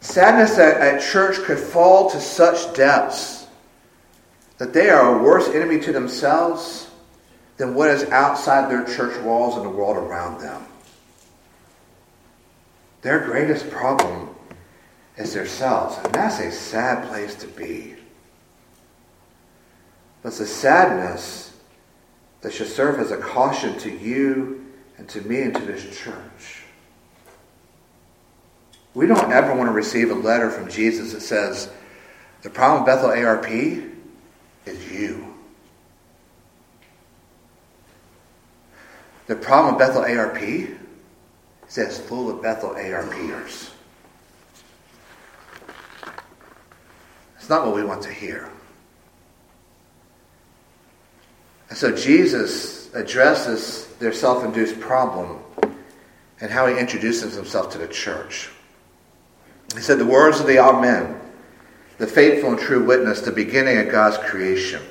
Sadness 0.00 0.56
that 0.56 0.96
a 0.96 1.00
church 1.00 1.36
could 1.38 1.58
fall 1.58 2.10
to 2.10 2.20
such 2.20 2.74
depths 2.74 3.46
that 4.58 4.74
they 4.74 4.90
are 4.90 5.18
a 5.18 5.22
worse 5.22 5.48
enemy 5.48 5.80
to 5.80 5.92
themselves 5.92 6.90
than 7.56 7.74
what 7.74 7.88
is 7.88 8.04
outside 8.10 8.70
their 8.70 8.84
church 8.84 9.18
walls 9.22 9.56
and 9.56 9.64
the 9.64 9.70
world 9.70 9.96
around 9.96 10.40
them. 10.40 10.64
Their 13.02 13.20
greatest 13.20 13.70
problem 13.70 14.34
is 15.16 15.34
themselves, 15.34 15.98
and 16.04 16.12
that's 16.14 16.40
a 16.40 16.50
sad 16.50 17.08
place 17.08 17.34
to 17.36 17.46
be. 17.46 17.94
But 20.22 20.38
a 20.40 20.46
sadness 20.46 21.49
that 22.42 22.52
should 22.52 22.68
serve 22.68 22.98
as 22.98 23.10
a 23.10 23.16
caution 23.16 23.78
to 23.78 23.90
you 23.90 24.66
and 24.96 25.08
to 25.08 25.20
me 25.22 25.42
and 25.42 25.54
to 25.54 25.60
this 25.60 25.98
church. 25.98 26.64
We 28.94 29.06
don't 29.06 29.30
ever 29.30 29.54
want 29.54 29.68
to 29.68 29.72
receive 29.72 30.10
a 30.10 30.14
letter 30.14 30.50
from 30.50 30.68
Jesus 30.68 31.12
that 31.12 31.20
says, 31.20 31.70
the 32.42 32.50
problem 32.50 32.82
with 32.82 32.86
Bethel 32.86 33.10
ARP 33.10 33.48
is 34.66 34.92
you. 34.92 35.34
The 39.26 39.36
problem 39.36 39.76
with 39.76 39.86
Bethel 39.86 40.02
ARP 40.02 40.42
is 40.42 41.74
that 41.76 41.86
it's 41.86 41.98
full 41.98 42.30
of 42.30 42.42
Bethel 42.42 42.70
ARPers. 42.70 43.70
It's 47.36 47.48
not 47.48 47.64
what 47.64 47.74
we 47.74 47.84
want 47.84 48.02
to 48.02 48.12
hear. 48.12 48.50
And 51.70 51.78
so 51.78 51.94
Jesus 51.94 52.92
addresses 52.94 53.86
their 53.98 54.12
self 54.12 54.44
induced 54.44 54.78
problem 54.80 55.38
and 56.40 56.50
how 56.50 56.66
he 56.66 56.78
introduces 56.78 57.34
himself 57.34 57.72
to 57.72 57.78
the 57.78 57.88
church. 57.88 58.50
He 59.74 59.80
said, 59.80 59.98
The 59.98 60.04
words 60.04 60.40
of 60.40 60.46
the 60.46 60.58
Amen, 60.58 61.18
the 61.98 62.06
faithful 62.06 62.50
and 62.50 62.58
true 62.58 62.84
witness, 62.84 63.20
the 63.20 63.32
beginning 63.32 63.78
of 63.78 63.90
God's 63.90 64.18
creation. 64.18 64.82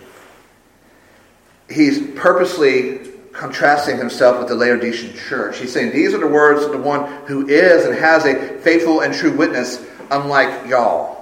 He's 1.69 1.99
purposely 2.15 3.09
contrasting 3.33 3.97
himself 3.97 4.39
with 4.39 4.47
the 4.47 4.55
Laodicean 4.55 5.13
church. 5.15 5.59
He's 5.59 5.73
saying, 5.73 5.91
These 5.91 6.13
are 6.13 6.19
the 6.19 6.27
words 6.27 6.63
of 6.63 6.71
the 6.71 6.77
one 6.77 7.11
who 7.25 7.47
is 7.47 7.85
and 7.85 7.95
has 7.95 8.25
a 8.25 8.57
faithful 8.59 9.01
and 9.01 9.13
true 9.13 9.35
witness, 9.35 9.85
unlike 10.11 10.67
y'all. 10.67 11.18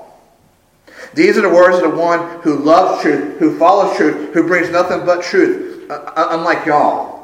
These 1.14 1.38
are 1.38 1.42
the 1.42 1.50
words 1.50 1.78
of 1.78 1.92
the 1.92 1.98
one 1.98 2.42
who 2.42 2.58
loves 2.58 3.02
truth, 3.02 3.40
who 3.40 3.58
follows 3.58 3.96
truth, 3.98 4.34
who 4.34 4.48
brings 4.48 4.70
nothing 4.70 5.06
but 5.06 5.24
truth, 5.24 5.90
uh, 5.90 5.94
uh, 5.94 6.28
unlike 6.32 6.66
y'all. 6.66 7.18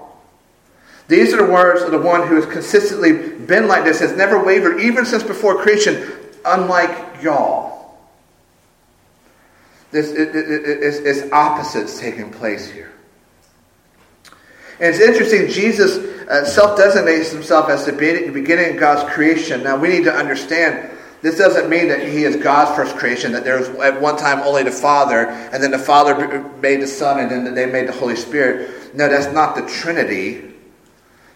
These 1.08 1.34
are 1.34 1.46
the 1.46 1.52
words 1.52 1.82
of 1.82 1.92
the 1.92 2.00
one 2.00 2.28
who 2.28 2.36
has 2.36 2.46
consistently 2.46 3.12
been 3.12 3.68
like 3.68 3.84
this, 3.84 4.00
has 4.00 4.16
never 4.16 4.44
wavered, 4.44 4.80
even 4.80 5.06
since 5.06 5.22
before 5.22 5.62
creation, 5.62 6.12
unlike 6.46 7.22
y'all. 7.22 7.98
This 9.92 10.10
is 10.10 11.32
opposites 11.32 12.00
taking 12.00 12.32
place 12.32 12.70
here. 12.70 12.92
And 14.80 14.96
it's 14.96 15.00
interesting, 15.00 15.50
Jesus 15.50 15.98
uh, 16.28 16.46
self 16.46 16.78
designates 16.78 17.32
himself 17.32 17.70
as 17.70 17.86
the 17.86 17.94
beginning 17.94 18.74
of 18.74 18.80
God's 18.80 19.14
creation. 19.14 19.64
Now, 19.64 19.78
we 19.78 19.90
need 19.90 20.06
to 20.06 20.14
understand 20.14 20.90
this 21.24 21.38
doesn't 21.38 21.70
mean 21.70 21.88
that 21.88 22.02
he 22.02 22.26
is 22.26 22.36
God's 22.36 22.76
first 22.76 22.98
creation, 22.98 23.32
that 23.32 23.46
there 23.46 23.58
was 23.58 23.70
at 23.70 24.02
one 24.02 24.18
time 24.18 24.42
only 24.42 24.64
the 24.64 24.72
Father, 24.72 25.30
and 25.30 25.64
then 25.64 25.72
the 25.72 25.80
Father 25.80 26.44
made 26.62 26.82
the 26.82 26.88
Son, 26.88 27.18
and 27.18 27.32
then 27.32 27.56
they 27.56 27.66
made 27.66 27.88
the 27.88 27.94
Holy 27.94 28.18
Spirit. 28.18 28.94
No, 28.94 29.08
that's 29.08 29.34
not 29.34 29.56
the 29.56 29.62
Trinity. 29.62 30.54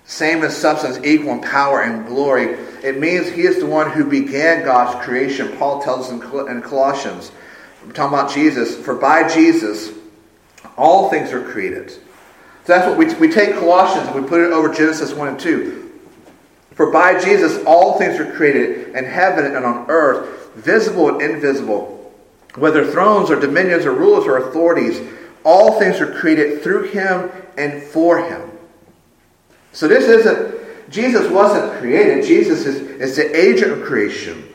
Same 0.03 0.43
as 0.43 0.57
substance, 0.57 0.99
equal 1.05 1.31
in 1.31 1.41
power 1.41 1.83
and 1.83 2.05
glory. 2.05 2.57
It 2.83 2.99
means 2.99 3.29
he 3.29 3.43
is 3.43 3.59
the 3.59 3.65
one 3.65 3.89
who 3.89 4.03
began 4.03 4.65
God's 4.65 5.01
creation. 5.05 5.55
Paul 5.55 5.81
tells 5.81 6.11
us 6.11 6.49
in 6.49 6.61
Colossians, 6.61 7.31
we're 7.85 7.93
talking 7.93 8.17
about 8.17 8.33
Jesus, 8.33 8.75
for 8.75 8.93
by 8.93 9.33
Jesus 9.33 9.93
all 10.75 11.09
things 11.09 11.31
are 11.31 11.41
created. 11.41 11.91
So 11.91 11.99
that's 12.65 12.85
what 12.85 12.97
we, 12.97 13.13
we 13.15 13.33
take 13.33 13.55
Colossians 13.55 14.09
and 14.09 14.21
we 14.21 14.27
put 14.27 14.41
it 14.41 14.51
over 14.51 14.67
Genesis 14.67 15.13
1 15.13 15.27
and 15.29 15.39
2. 15.39 15.86
For 16.77 16.91
by 16.91 17.19
Jesus 17.19 17.63
all 17.65 17.97
things 17.97 18.19
were 18.19 18.31
created 18.31 18.95
in 18.95 19.03
heaven 19.03 19.45
and 19.55 19.65
on 19.65 19.87
earth, 19.89 20.53
visible 20.53 21.09
and 21.09 21.21
invisible, 21.21 22.13
whether 22.53 22.85
thrones 22.85 23.31
or 23.31 23.39
dominions 23.39 23.83
or 23.83 23.93
rulers 23.93 24.25
or 24.27 24.37
authorities, 24.37 25.01
all 25.43 25.79
things 25.79 25.99
were 25.99 26.11
created 26.11 26.61
through 26.61 26.83
him 26.89 27.31
and 27.57 27.81
for 27.81 28.19
him. 28.19 28.51
So 29.71 29.87
this 29.87 30.05
isn't, 30.05 30.91
Jesus 30.91 31.27
wasn't 31.31 31.79
created. 31.79 32.23
Jesus 32.23 32.67
is, 32.67 32.77
is 33.01 33.15
the 33.15 33.35
agent 33.35 33.71
of 33.71 33.83
creation. 33.83 34.47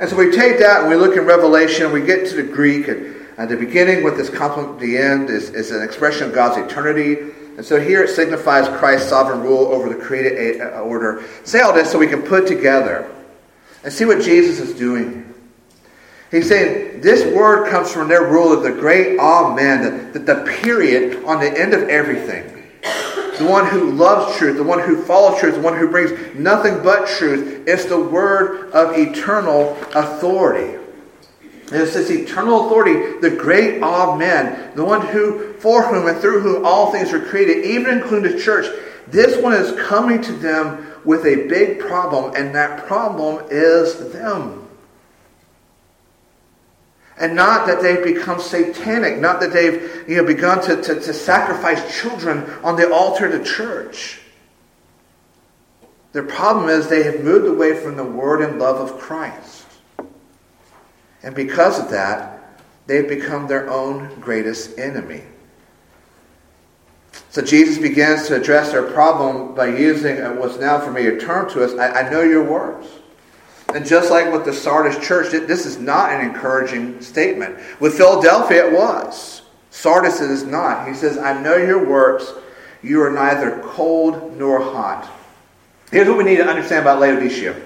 And 0.00 0.08
so 0.08 0.16
we 0.16 0.30
take 0.30 0.58
that 0.60 0.80
and 0.80 0.88
we 0.88 0.96
look 0.96 1.16
in 1.16 1.26
Revelation, 1.26 1.92
we 1.92 2.00
get 2.00 2.26
to 2.28 2.36
the 2.36 2.42
Greek, 2.42 2.88
and 2.88 3.14
at 3.36 3.50
the 3.50 3.56
beginning 3.56 4.02
with 4.02 4.16
this 4.16 4.30
complement 4.30 4.80
the 4.80 4.96
end 4.96 5.28
is, 5.28 5.50
is 5.50 5.72
an 5.72 5.82
expression 5.82 6.28
of 6.28 6.34
God's 6.34 6.56
eternity. 6.56 7.34
And 7.56 7.64
so 7.64 7.80
here 7.80 8.02
it 8.02 8.10
signifies 8.10 8.68
Christ's 8.78 9.08
sovereign 9.08 9.40
rule 9.40 9.66
over 9.66 9.88
the 9.88 9.94
created 9.94 10.60
order. 10.60 11.24
Say 11.44 11.60
all 11.60 11.72
this 11.72 11.90
so 11.90 11.98
we 11.98 12.06
can 12.06 12.22
put 12.22 12.46
together 12.46 13.10
and 13.82 13.92
see 13.92 14.04
what 14.04 14.22
Jesus 14.22 14.60
is 14.60 14.76
doing. 14.76 15.22
He's 16.30 16.48
saying 16.48 17.00
this 17.00 17.24
word 17.34 17.70
comes 17.70 17.90
from 17.90 18.08
their 18.08 18.26
rule 18.26 18.52
of 18.52 18.62
the 18.62 18.72
great 18.72 19.18
Amen, 19.18 20.12
the, 20.12 20.18
the, 20.18 20.34
the 20.34 20.58
period 20.60 21.24
on 21.24 21.40
the 21.40 21.58
end 21.58 21.72
of 21.72 21.88
everything. 21.88 22.52
The 23.38 23.46
one 23.46 23.66
who 23.66 23.90
loves 23.90 24.36
truth, 24.36 24.56
the 24.56 24.62
one 24.62 24.80
who 24.80 25.02
follows 25.02 25.38
truth, 25.40 25.54
the 25.54 25.60
one 25.60 25.78
who 25.78 25.88
brings 25.88 26.34
nothing 26.34 26.82
but 26.82 27.06
truth. 27.06 27.64
It's 27.66 27.84
the 27.84 28.00
word 28.00 28.70
of 28.72 28.96
eternal 28.96 29.76
authority. 29.94 30.78
It's 31.72 31.94
this 31.94 32.10
eternal 32.10 32.66
authority, 32.66 33.18
the 33.18 33.30
great 33.30 33.82
Amen, 33.82 34.72
the 34.76 34.84
one 34.84 35.04
who, 35.04 35.52
for 35.54 35.82
whom 35.82 36.06
and 36.06 36.18
through 36.20 36.40
whom 36.40 36.64
all 36.64 36.92
things 36.92 37.12
were 37.12 37.20
created, 37.20 37.64
even 37.64 37.98
including 37.98 38.32
the 38.32 38.40
church. 38.40 38.66
This 39.08 39.40
one 39.42 39.52
is 39.52 39.78
coming 39.88 40.22
to 40.22 40.32
them 40.32 40.94
with 41.04 41.24
a 41.24 41.46
big 41.48 41.80
problem, 41.80 42.34
and 42.36 42.54
that 42.54 42.86
problem 42.86 43.46
is 43.50 44.12
them. 44.12 44.68
And 47.18 47.34
not 47.34 47.66
that 47.66 47.80
they've 47.80 48.04
become 48.04 48.40
satanic, 48.40 49.18
not 49.18 49.40
that 49.40 49.52
they've 49.52 50.04
you 50.06 50.16
know, 50.16 50.24
begun 50.24 50.62
to, 50.64 50.80
to, 50.82 51.00
to 51.00 51.12
sacrifice 51.14 52.00
children 52.00 52.48
on 52.62 52.76
the 52.76 52.92
altar 52.92 53.26
of 53.26 53.32
the 53.32 53.44
church. 53.44 54.20
Their 56.12 56.24
problem 56.24 56.68
is 56.68 56.88
they 56.88 57.04
have 57.04 57.24
moved 57.24 57.46
away 57.46 57.80
from 57.80 57.96
the 57.96 58.04
word 58.04 58.42
and 58.42 58.58
love 58.58 58.76
of 58.76 58.98
Christ. 58.98 59.55
And 61.26 61.34
because 61.34 61.80
of 61.80 61.90
that, 61.90 62.62
they've 62.86 63.08
become 63.08 63.48
their 63.48 63.68
own 63.68 64.20
greatest 64.20 64.78
enemy. 64.78 65.24
So 67.30 67.42
Jesus 67.42 67.78
begins 67.78 68.28
to 68.28 68.36
address 68.36 68.70
their 68.70 68.84
problem 68.84 69.52
by 69.56 69.76
using 69.76 70.20
uh, 70.20 70.34
what's 70.34 70.56
now 70.56 70.76
a 70.80 71.18
term 71.18 71.50
to 71.50 71.64
us 71.64 71.74
I, 71.74 72.02
I 72.02 72.10
know 72.10 72.22
your 72.22 72.44
words. 72.44 72.86
And 73.74 73.84
just 73.84 74.08
like 74.12 74.32
with 74.32 74.44
the 74.44 74.52
Sardis 74.52 75.04
church, 75.04 75.32
this 75.32 75.66
is 75.66 75.78
not 75.78 76.12
an 76.12 76.20
encouraging 76.20 77.00
statement. 77.00 77.58
With 77.80 77.96
Philadelphia, 77.96 78.68
it 78.68 78.72
was. 78.72 79.42
Sardis 79.70 80.20
is 80.20 80.44
not. 80.44 80.86
He 80.86 80.94
says, 80.94 81.18
I 81.18 81.42
know 81.42 81.56
your 81.56 81.84
works. 81.84 82.32
You 82.84 83.02
are 83.02 83.10
neither 83.10 83.60
cold 83.64 84.36
nor 84.38 84.60
hot. 84.60 85.10
Here's 85.90 86.06
what 86.06 86.18
we 86.18 86.24
need 86.24 86.36
to 86.36 86.46
understand 86.46 86.82
about 86.82 87.00
Laodicea. 87.00 87.60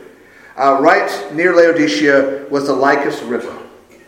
Uh, 0.57 0.79
right 0.81 1.35
near 1.35 1.55
Laodicea 1.55 2.47
was 2.51 2.67
the 2.67 2.73
Lycus 2.73 3.23
River. 3.23 3.57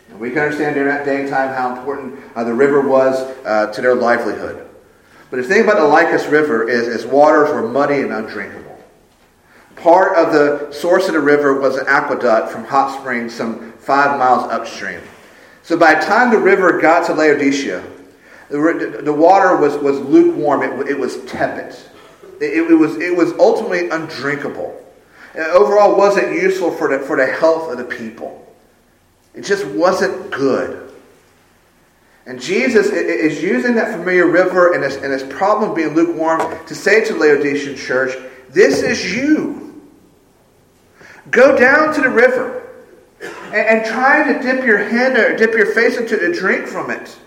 And 0.09 0.19
we 0.19 0.29
can 0.29 0.39
understand 0.39 0.75
during 0.75 0.89
that 0.89 1.05
day 1.05 1.21
and 1.21 1.29
time 1.29 1.53
how 1.53 1.75
important 1.75 2.19
uh, 2.35 2.43
the 2.43 2.53
river 2.53 2.81
was 2.81 3.15
uh, 3.45 3.71
to 3.71 3.81
their 3.81 3.95
livelihood. 3.95 4.67
But 5.31 5.37
the 5.37 5.43
thing 5.43 5.63
about 5.63 5.77
the 5.77 5.87
Lycus 5.87 6.27
River 6.27 6.69
is 6.69 6.87
its 6.87 7.05
waters 7.05 7.49
were 7.49 7.67
muddy 7.67 8.01
and 8.01 8.13
undrinkable. 8.13 8.77
Part 9.75 10.15
of 10.15 10.31
the 10.31 10.71
source 10.71 11.07
of 11.07 11.13
the 11.13 11.19
river 11.19 11.59
was 11.59 11.75
an 11.75 11.85
aqueduct 11.87 12.51
from 12.51 12.65
hot 12.65 12.99
springs 12.99 13.33
some 13.33 13.71
five 13.73 14.19
miles 14.19 14.51
upstream. 14.51 15.01
So 15.63 15.77
by 15.77 15.95
the 15.95 16.01
time 16.01 16.29
the 16.29 16.37
river 16.37 16.79
got 16.79 17.07
to 17.07 17.13
Laodicea, 17.13 17.83
the, 18.49 19.01
the 19.03 19.13
water 19.13 19.57
was, 19.57 19.75
was 19.77 19.99
lukewarm, 19.99 20.61
it, 20.61 20.89
it 20.89 20.99
was 20.99 21.23
tepid. 21.25 21.75
It, 22.39 22.69
it, 22.69 22.75
was, 22.75 22.97
it 22.97 23.15
was 23.15 23.33
ultimately 23.39 23.89
undrinkable. 23.89 24.82
Overall, 25.35 25.97
wasn't 25.97 26.33
useful 26.33 26.71
for 26.71 26.95
the, 26.95 27.03
for 27.03 27.17
the 27.17 27.25
health 27.25 27.71
of 27.71 27.77
the 27.77 27.83
people. 27.83 28.39
It 29.33 29.41
just 29.41 29.65
wasn't 29.65 30.31
good. 30.31 30.91
And 32.25 32.39
Jesus 32.39 32.87
is 32.87 33.41
using 33.43 33.75
that 33.75 33.97
familiar 33.97 34.27
river 34.27 34.73
and 34.73 34.83
his, 34.83 34.95
and 34.95 35.11
his 35.11 35.23
problem 35.23 35.73
being 35.73 35.93
lukewarm 35.93 36.65
to 36.67 36.75
say 36.75 37.03
to 37.03 37.13
the 37.13 37.19
Laodicean 37.19 37.75
church, 37.75 38.15
This 38.49 38.81
is 38.81 39.13
you. 39.13 39.81
Go 41.31 41.57
down 41.57 41.93
to 41.95 42.01
the 42.01 42.09
river 42.09 42.69
and, 43.21 43.55
and 43.55 43.85
trying 43.85 44.33
to 44.33 44.41
dip 44.41 44.65
your 44.65 44.77
hand 44.77 45.17
or 45.17 45.35
dip 45.35 45.53
your 45.53 45.73
face 45.73 45.97
into 45.97 46.19
a 46.19 46.33
drink 46.33 46.67
from 46.67 46.91
it. 46.91 47.17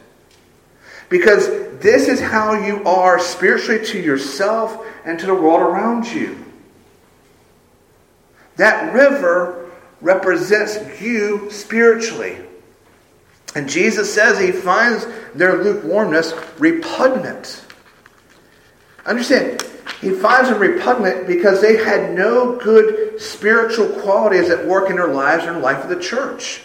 Because 1.09 1.49
this 1.79 2.09
is 2.09 2.21
how 2.21 2.55
you 2.55 2.83
are 2.85 3.19
spiritually 3.19 3.85
to 3.87 4.01
yourself 4.01 4.85
and 5.05 5.19
to 5.19 5.27
the 5.27 5.35
world 5.35 5.61
around 5.61 6.07
you. 6.07 6.45
That 8.57 8.92
river 8.92 9.71
represents 10.01 11.01
you 11.01 11.51
spiritually. 11.51 12.38
And 13.55 13.69
Jesus 13.69 14.12
says 14.12 14.38
he 14.38 14.53
finds 14.53 15.07
their 15.35 15.62
lukewarmness 15.62 16.35
repugnant. 16.59 17.64
Understand, 19.07 19.62
he 20.01 20.11
finds 20.11 20.51
them 20.51 20.59
repugnant 20.59 21.27
because 21.27 21.61
they 21.61 21.77
had 21.83 22.12
no 22.14 22.57
good 22.57 23.21
spiritual 23.21 23.88
qualities 24.01 24.51
at 24.51 24.66
work 24.66 24.90
in 24.90 24.97
their 24.97 25.09
lives 25.09 25.45
or 25.45 25.49
in 25.49 25.55
the 25.55 25.61
life 25.61 25.83
of 25.83 25.88
the 25.88 26.01
church. 26.01 26.62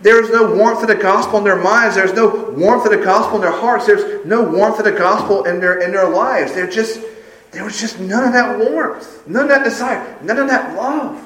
There's 0.00 0.30
no 0.30 0.54
warmth 0.54 0.82
of 0.82 0.88
the 0.88 0.94
gospel 0.94 1.38
in 1.38 1.44
their 1.44 1.60
minds. 1.60 1.96
There's 1.96 2.12
no 2.12 2.50
warmth 2.56 2.84
of 2.84 2.92
the 2.92 3.04
gospel 3.04 3.36
in 3.36 3.42
their 3.42 3.50
hearts. 3.50 3.86
There's 3.86 4.24
no 4.24 4.42
warmth 4.42 4.78
of 4.78 4.84
the 4.84 4.92
gospel 4.92 5.44
in 5.44 5.60
their 5.60 5.80
in 5.80 5.92
their 5.92 6.08
lives. 6.08 6.54
They're 6.54 6.70
just 6.70 7.00
there 7.52 7.64
was 7.64 7.80
just 7.80 7.98
none 7.98 8.24
of 8.24 8.32
that 8.32 8.58
warmth, 8.58 9.26
none 9.26 9.44
of 9.44 9.48
that 9.48 9.64
desire, 9.64 10.18
none 10.22 10.38
of 10.38 10.48
that 10.48 10.76
love. 10.76 11.24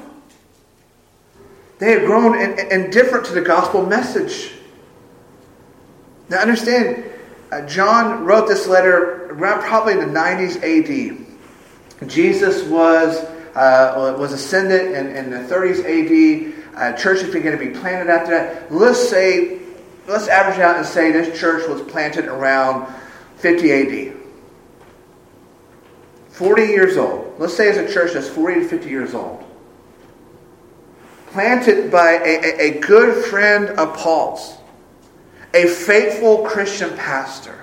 They 1.79 1.91
had 1.91 2.05
grown 2.05 2.39
indifferent 2.71 3.25
to 3.25 3.33
the 3.33 3.41
gospel 3.41 3.85
message. 3.85 4.53
Now 6.29 6.39
understand, 6.39 7.03
uh, 7.51 7.67
John 7.67 8.23
wrote 8.23 8.47
this 8.47 8.67
letter 8.67 9.25
around 9.31 9.63
probably 9.63 9.93
in 9.93 9.99
the 9.99 10.05
90s 10.05 10.57
AD. 10.63 12.07
Jesus 12.09 12.63
was, 12.63 13.17
uh, 13.55 14.15
was 14.17 14.31
ascended 14.33 14.93
in, 14.93 15.15
in 15.15 15.29
the 15.29 15.39
30s 15.53 15.83
AD. 15.83 16.53
Uh, 16.75 16.97
churches 16.97 17.31
began 17.33 17.51
to 17.51 17.57
be 17.57 17.69
planted 17.69 18.09
after 18.09 18.31
that. 18.31 18.71
Let's 18.71 19.09
say, 19.09 19.59
let's 20.07 20.27
average 20.27 20.59
out 20.59 20.77
and 20.77 20.85
say 20.85 21.11
this 21.11 21.37
church 21.39 21.67
was 21.67 21.81
planted 21.81 22.25
around 22.25 22.91
50 23.37 23.71
AD. 23.71 24.22
40 26.33 26.61
years 26.63 26.97
old. 26.97 27.35
Let's 27.39 27.55
say 27.55 27.69
it's 27.69 27.77
a 27.77 27.91
church 27.91 28.13
that's 28.13 28.29
40 28.29 28.61
to 28.61 28.67
50 28.67 28.89
years 28.89 29.13
old. 29.13 29.43
Planted 31.27 31.91
by 31.91 32.13
a, 32.13 32.19
a, 32.19 32.77
a 32.77 32.79
good 32.79 33.25
friend 33.25 33.69
of 33.69 33.95
Paul's 33.97 34.57
a 35.53 35.67
faithful 35.67 36.39
Christian 36.43 36.95
pastor 36.97 37.59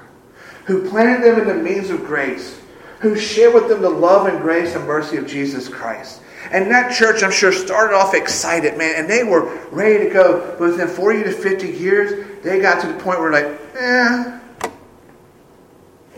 who 0.65 0.89
planted 0.89 1.25
them 1.25 1.41
in 1.41 1.49
the 1.49 1.63
means 1.63 1.91
of 1.91 2.05
grace, 2.05 2.61
who 3.01 3.17
shared 3.17 3.55
with 3.55 3.69
them 3.69 3.83
the 3.83 3.91
love 3.91 4.27
and 4.27 4.41
grace 4.41 4.75
and 4.77 4.87
mercy 4.87 5.17
of 5.17 5.27
Jesus 5.27 5.69
Christ. 5.69 6.23
And 6.53 6.71
that 6.71 6.97
church, 6.97 7.23
I'm 7.23 7.31
sure, 7.31 7.53
started 7.53 7.95
off 7.95 8.15
excited, 8.15 8.79
man, 8.79 8.95
and 8.97 9.11
they 9.11 9.25
were 9.25 9.57
ready 9.71 10.05
to 10.05 10.11
go. 10.11 10.57
But 10.59 10.71
within 10.71 10.89
40 10.89 11.25
to 11.25 11.33
50 11.33 11.69
years, 11.69 12.43
they 12.43 12.61
got 12.61 12.81
to 12.83 12.89
the 12.89 12.99
point 13.01 13.21
where, 13.21 13.33
like, 13.33 13.61
eh, 13.77 14.41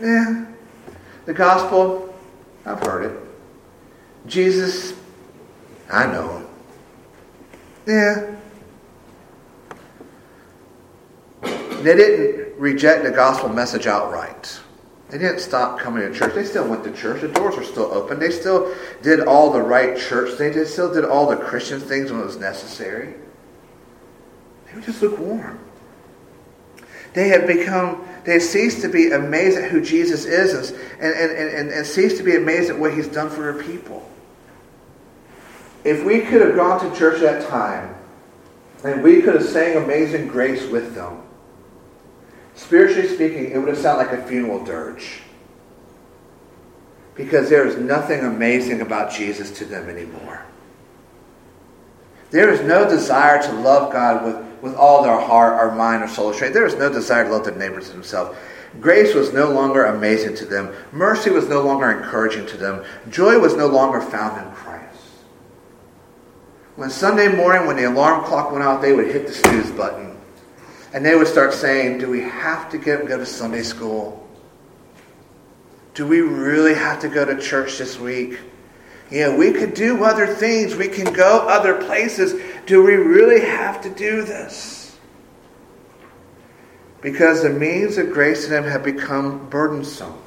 eh, 0.01 0.45
the 1.25 1.33
gospel, 1.33 2.12
I've 2.65 2.79
heard 2.79 3.11
it. 3.11 3.19
Jesus, 4.27 4.93
I 5.91 6.07
know 6.07 6.37
him. 6.37 6.47
Yeah, 7.85 8.33
They 11.83 11.97
didn't 11.97 12.57
reject 12.57 13.03
the 13.03 13.11
gospel 13.11 13.49
message 13.49 13.87
outright. 13.87 14.57
They 15.09 15.17
didn't 15.17 15.39
stop 15.39 15.79
coming 15.79 16.01
to 16.01 16.17
church. 16.17 16.33
They 16.33 16.45
still 16.45 16.65
went 16.67 16.85
to 16.85 16.93
church. 16.93 17.21
The 17.21 17.27
doors 17.27 17.57
were 17.57 17.63
still 17.63 17.91
open. 17.91 18.19
They 18.19 18.31
still 18.31 18.73
did 19.01 19.19
all 19.19 19.51
the 19.51 19.61
right 19.61 19.97
church 19.97 20.37
things. 20.37 20.55
They 20.55 20.63
still 20.63 20.91
did 20.93 21.03
all 21.03 21.27
the 21.27 21.35
Christian 21.35 21.81
things 21.81 22.09
when 22.09 22.21
it 22.21 22.25
was 22.25 22.37
necessary. 22.37 23.15
They 24.65 24.75
were 24.75 24.81
just 24.81 25.01
lukewarm. 25.01 25.59
They 27.13 27.29
have 27.29 27.45
become, 27.45 28.07
they 28.25 28.33
had 28.33 28.41
ceased 28.41 28.81
to 28.81 28.89
be 28.89 29.11
amazed 29.11 29.57
at 29.57 29.69
who 29.69 29.81
Jesus 29.81 30.25
is 30.25 30.71
and, 30.71 31.13
and, 31.13 31.31
and, 31.31 31.69
and 31.69 31.85
ceased 31.85 32.17
to 32.17 32.23
be 32.23 32.35
amazed 32.35 32.69
at 32.69 32.77
what 32.77 32.93
he's 32.93 33.07
done 33.07 33.29
for 33.29 33.41
their 33.41 33.63
people. 33.63 34.09
If 35.83 36.03
we 36.03 36.21
could 36.21 36.41
have 36.41 36.55
gone 36.55 36.79
to 36.79 36.97
church 36.97 37.21
at 37.21 37.41
that 37.41 37.49
time 37.49 37.95
and 38.83 39.03
we 39.03 39.21
could 39.21 39.35
have 39.35 39.45
sang 39.45 39.77
Amazing 39.77 40.27
Grace 40.27 40.65
with 40.69 40.95
them, 40.95 41.23
Spiritually 42.55 43.07
speaking, 43.07 43.51
it 43.51 43.57
would 43.57 43.69
have 43.69 43.77
sounded 43.77 44.07
like 44.07 44.19
a 44.19 44.27
funeral 44.27 44.63
dirge. 44.63 45.21
Because 47.15 47.49
there 47.49 47.67
is 47.67 47.77
nothing 47.77 48.21
amazing 48.21 48.81
about 48.81 49.11
Jesus 49.11 49.51
to 49.57 49.65
them 49.65 49.89
anymore. 49.89 50.45
There 52.31 52.51
is 52.51 52.61
no 52.61 52.87
desire 52.87 53.41
to 53.43 53.51
love 53.53 53.91
God 53.91 54.25
with, 54.25 54.52
with 54.63 54.75
all 54.75 55.03
their 55.03 55.19
heart, 55.19 55.55
our 55.55 55.75
mind, 55.75 56.01
or 56.01 56.07
soul, 56.07 56.31
strength. 56.31 56.53
There 56.53 56.65
is 56.65 56.75
no 56.75 56.89
desire 56.89 57.25
to 57.25 57.29
love 57.29 57.43
their 57.43 57.53
neighbors 57.53 57.87
as 57.87 57.91
themselves. 57.91 58.37
Grace 58.79 59.13
was 59.13 59.33
no 59.33 59.51
longer 59.51 59.83
amazing 59.83 60.37
to 60.37 60.45
them. 60.45 60.73
Mercy 60.93 61.29
was 61.29 61.49
no 61.49 61.61
longer 61.61 61.91
encouraging 61.91 62.45
to 62.47 62.55
them. 62.55 62.83
Joy 63.09 63.37
was 63.37 63.55
no 63.55 63.67
longer 63.67 63.99
found 63.99 64.41
in 64.41 64.51
Christ. 64.53 65.01
When 66.77 66.89
Sunday 66.89 67.27
morning, 67.27 67.67
when 67.67 67.75
the 67.75 67.83
alarm 67.83 68.23
clock 68.23 68.51
went 68.51 68.63
out, 68.63 68.81
they 68.81 68.93
would 68.93 69.07
hit 69.07 69.27
the 69.27 69.33
snooze 69.33 69.69
button 69.71 70.17
and 70.93 71.05
they 71.05 71.15
would 71.15 71.27
start 71.27 71.53
saying, 71.53 71.97
Do 71.97 72.09
we 72.09 72.21
have 72.21 72.71
to 72.71 72.77
get, 72.77 73.05
go 73.05 73.17
to 73.17 73.25
Sunday 73.25 73.63
school? 73.63 74.25
Do 75.93 76.07
we 76.07 76.21
really 76.21 76.73
have 76.73 77.01
to 77.01 77.09
go 77.09 77.25
to 77.25 77.39
church 77.39 77.77
this 77.77 77.99
week? 77.99 78.39
Yeah, 79.11 79.35
we 79.35 79.51
could 79.51 79.73
do 79.73 80.03
other 80.03 80.25
things. 80.25 80.75
We 80.75 80.87
can 80.87 81.13
go 81.13 81.47
other 81.47 81.75
places. 81.85 82.33
Do 82.65 82.83
we 82.83 82.95
really 82.95 83.41
have 83.41 83.81
to 83.81 83.89
do 83.89 84.23
this? 84.23 84.97
Because 87.01 87.43
the 87.43 87.49
means 87.49 87.97
of 87.97 88.11
grace 88.11 88.45
to 88.45 88.49
them 88.49 88.63
have 88.63 88.83
become 88.83 89.49
burdensome. 89.49 90.17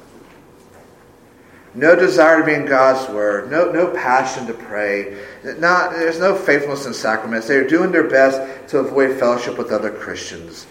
No 1.73 1.95
desire 1.95 2.39
to 2.39 2.45
be 2.45 2.53
in 2.53 2.65
God's 2.65 3.11
Word. 3.11 3.51
No, 3.51 3.71
no 3.71 3.87
passion 3.91 4.47
to 4.47 4.53
pray. 4.53 5.23
Not, 5.43 5.91
there's 5.91 6.19
no 6.19 6.35
faithfulness 6.35 6.85
in 6.85 6.93
sacraments. 6.93 7.47
They're 7.47 7.67
doing 7.67 7.91
their 7.91 8.09
best 8.09 8.69
to 8.69 8.79
avoid 8.79 9.19
fellowship 9.19 9.57
with 9.57 9.71
other 9.71 9.91
Christians. 9.91 10.65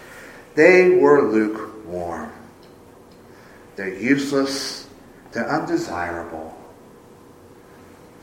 They 0.55 0.91
were 0.91 1.31
lukewarm. 1.31 2.33
They're 3.77 3.95
useless. 3.95 4.89
They're 5.33 5.49
undesirable. 5.49 6.57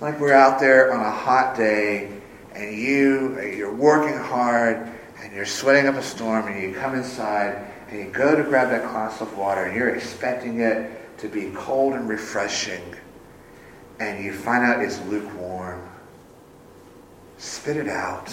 Like 0.01 0.19
we're 0.19 0.33
out 0.33 0.59
there 0.59 0.93
on 0.93 0.99
a 0.99 1.11
hot 1.11 1.55
day 1.55 2.21
and 2.55 2.77
you, 2.77 3.41
you're 3.41 3.73
working 3.73 4.17
hard 4.17 4.89
and 5.21 5.33
you're 5.33 5.45
sweating 5.45 5.87
up 5.87 5.95
a 5.95 6.03
storm 6.03 6.47
and 6.47 6.61
you 6.61 6.73
come 6.73 6.95
inside 6.95 7.67
and 7.89 7.99
you 7.99 8.11
go 8.11 8.35
to 8.35 8.43
grab 8.43 8.69
that 8.69 8.83
glass 8.89 9.21
of 9.21 9.37
water 9.37 9.65
and 9.65 9.75
you're 9.75 9.95
expecting 9.95 10.59
it 10.59 11.17
to 11.19 11.27
be 11.29 11.51
cold 11.55 11.93
and 11.93 12.09
refreshing, 12.09 12.83
and 13.99 14.23
you 14.23 14.33
find 14.33 14.63
out 14.63 14.81
it's 14.81 14.99
lukewarm, 15.05 15.87
spit 17.37 17.77
it 17.77 17.87
out. 17.87 18.29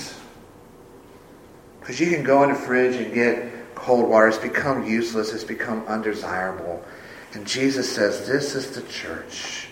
Because 1.79 2.01
you 2.01 2.11
can 2.11 2.25
go 2.25 2.43
in 2.43 2.51
the 2.51 2.57
fridge 2.57 2.97
and 2.97 3.15
get 3.15 3.75
cold 3.75 4.09
water. 4.09 4.29
It's 4.29 4.39
become 4.39 4.87
useless. 4.87 5.33
It's 5.33 5.45
become 5.45 5.87
undesirable. 5.87 6.85
And 7.33 7.47
Jesus 7.47 7.91
says, 7.91 8.27
This 8.27 8.55
is 8.55 8.73
the 8.73 8.83
church. 8.83 9.69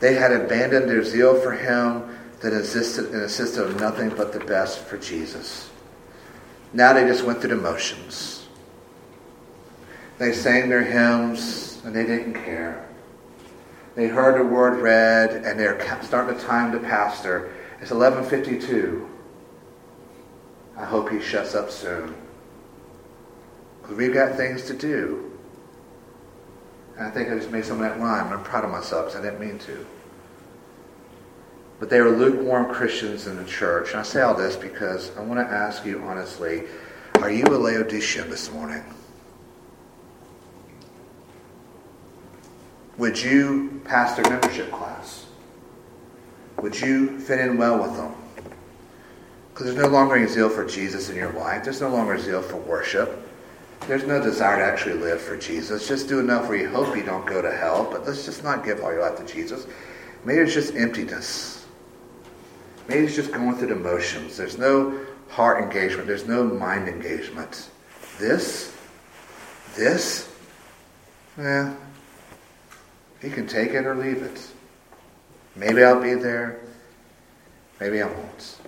They 0.00 0.14
had 0.14 0.32
abandoned 0.32 0.88
their 0.88 1.04
zeal 1.04 1.40
for 1.40 1.52
Him 1.52 2.17
that 2.40 2.52
insisted 2.52 3.06
and 3.06 3.22
insisted 3.22 3.64
of 3.64 3.80
nothing 3.80 4.10
but 4.10 4.32
the 4.32 4.40
best 4.40 4.80
for 4.80 4.96
Jesus. 4.98 5.70
Now 6.72 6.92
they 6.92 7.04
just 7.04 7.24
went 7.24 7.40
through 7.40 7.50
the 7.50 7.56
motions. 7.56 8.46
They 10.18 10.32
sang 10.32 10.68
their 10.68 10.82
hymns 10.82 11.80
and 11.84 11.94
they 11.94 12.04
didn't 12.04 12.34
care. 12.34 12.84
They 13.94 14.06
heard 14.06 14.38
the 14.38 14.44
word 14.44 14.80
read, 14.80 15.44
and 15.44 15.58
they're 15.58 15.80
starting 16.02 16.36
to 16.36 16.44
time 16.44 16.70
the 16.70 16.78
pastor. 16.78 17.50
It's 17.80 17.90
11:52. 17.90 19.08
I 20.76 20.84
hope 20.84 21.10
he 21.10 21.20
shuts 21.20 21.56
up 21.56 21.70
soon, 21.72 22.14
because 23.82 23.96
we've 23.96 24.14
got 24.14 24.36
things 24.36 24.62
to 24.66 24.74
do. 24.74 25.32
And 26.96 27.08
I 27.08 27.10
think 27.10 27.28
I 27.28 27.34
just 27.34 27.50
made 27.50 27.64
some 27.64 27.82
of 27.82 27.88
that 27.90 27.98
rhyme. 27.98 28.32
I'm 28.32 28.44
proud 28.44 28.64
of 28.64 28.70
myself 28.70 29.06
because 29.06 29.20
I 29.20 29.22
didn't 29.24 29.40
mean 29.40 29.58
to. 29.60 29.84
But 31.78 31.90
they 31.90 32.00
were 32.00 32.10
lukewarm 32.10 32.72
Christians 32.72 33.26
in 33.26 33.36
the 33.36 33.44
church. 33.44 33.92
And 33.92 34.00
I 34.00 34.02
say 34.02 34.20
all 34.20 34.34
this 34.34 34.56
because 34.56 35.16
I 35.16 35.20
want 35.22 35.40
to 35.40 35.54
ask 35.54 35.84
you 35.84 36.00
honestly, 36.02 36.64
are 37.16 37.30
you 37.30 37.44
a 37.44 37.58
Laodicean 37.58 38.28
this 38.30 38.52
morning? 38.52 38.84
Would 42.96 43.20
you 43.20 43.80
pass 43.84 44.16
their 44.16 44.28
membership 44.28 44.72
class? 44.72 45.26
Would 46.60 46.78
you 46.80 47.20
fit 47.20 47.38
in 47.38 47.56
well 47.56 47.80
with 47.80 47.96
them? 47.96 48.14
Because 49.52 49.66
there's 49.66 49.86
no 49.86 49.92
longer 49.92 50.16
any 50.16 50.26
zeal 50.26 50.48
for 50.48 50.64
Jesus 50.64 51.08
in 51.08 51.16
your 51.16 51.32
life. 51.32 51.62
There's 51.62 51.80
no 51.80 51.90
longer 51.90 52.18
zeal 52.18 52.42
for 52.42 52.56
worship. 52.56 53.28
There's 53.86 54.04
no 54.04 54.20
desire 54.20 54.58
to 54.58 54.64
actually 54.64 54.94
live 54.94 55.20
for 55.20 55.36
Jesus. 55.36 55.86
Just 55.86 56.08
do 56.08 56.18
enough 56.18 56.48
where 56.48 56.58
you 56.58 56.68
hope 56.68 56.96
you 56.96 57.04
don't 57.04 57.24
go 57.26 57.40
to 57.40 57.50
hell, 57.50 57.88
but 57.90 58.04
let's 58.06 58.24
just 58.24 58.42
not 58.42 58.64
give 58.64 58.82
all 58.82 58.92
your 58.92 59.02
life 59.02 59.16
to 59.24 59.32
Jesus. 59.32 59.66
Maybe 60.24 60.40
it's 60.40 60.54
just 60.54 60.74
emptiness. 60.74 61.57
Maybe 62.88 63.04
it's 63.04 63.14
just 63.14 63.32
going 63.32 63.54
through 63.56 63.68
the 63.68 63.76
motions. 63.76 64.36
There's 64.36 64.56
no 64.56 64.98
heart 65.28 65.62
engagement. 65.62 66.06
There's 66.06 66.26
no 66.26 66.42
mind 66.42 66.88
engagement. 66.88 67.68
This, 68.18 68.74
this, 69.76 70.34
yeah, 71.36 71.74
he 73.20 73.30
can 73.30 73.46
take 73.46 73.70
it 73.70 73.84
or 73.84 73.94
leave 73.94 74.22
it. 74.22 74.50
Maybe 75.54 75.84
I'll 75.84 76.00
be 76.00 76.14
there. 76.14 76.60
Maybe 77.78 78.00
I 78.00 78.06
won't. 78.06 78.58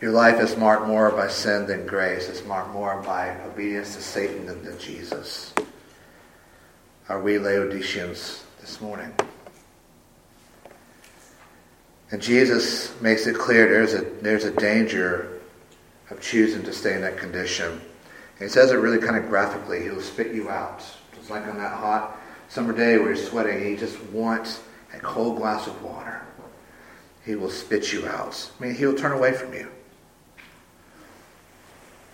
Your 0.00 0.12
life 0.12 0.40
is 0.40 0.56
marked 0.56 0.86
more 0.86 1.10
by 1.10 1.28
sin 1.28 1.66
than 1.66 1.86
grace. 1.86 2.28
It's 2.28 2.44
marked 2.44 2.70
more 2.70 3.00
by 3.02 3.36
obedience 3.42 3.94
to 3.96 4.02
Satan 4.02 4.46
than 4.46 4.62
to 4.64 4.78
Jesus. 4.78 5.52
Are 7.08 7.20
we 7.20 7.38
Laodiceans 7.38 8.44
this 8.60 8.80
morning? 8.80 9.12
And 12.10 12.22
Jesus 12.22 12.98
makes 13.00 13.26
it 13.26 13.36
clear 13.36 13.68
there's 13.68 13.94
a, 13.94 14.02
there's 14.22 14.44
a 14.44 14.50
danger 14.52 15.40
of 16.10 16.20
choosing 16.20 16.62
to 16.62 16.72
stay 16.72 16.94
in 16.94 17.02
that 17.02 17.18
condition. 17.18 17.70
And 17.70 17.80
he 18.40 18.48
says 18.48 18.70
it 18.70 18.76
really 18.76 18.98
kind 18.98 19.16
of 19.16 19.28
graphically. 19.28 19.82
He'll 19.82 20.00
spit 20.00 20.34
you 20.34 20.48
out. 20.48 20.84
Just 21.14 21.30
like 21.30 21.46
on 21.46 21.58
that 21.58 21.74
hot 21.74 22.18
summer 22.48 22.72
day 22.72 22.96
where 22.96 23.08
you're 23.08 23.16
sweating, 23.16 23.62
he 23.62 23.76
just 23.76 24.02
wants 24.04 24.62
a 24.94 24.98
cold 25.00 25.36
glass 25.36 25.66
of 25.66 25.82
water. 25.82 26.22
He 27.26 27.34
will 27.34 27.50
spit 27.50 27.92
you 27.92 28.06
out. 28.06 28.50
I 28.58 28.64
mean, 28.64 28.74
he'll 28.74 28.94
turn 28.94 29.12
away 29.12 29.32
from 29.32 29.52
you. 29.52 29.68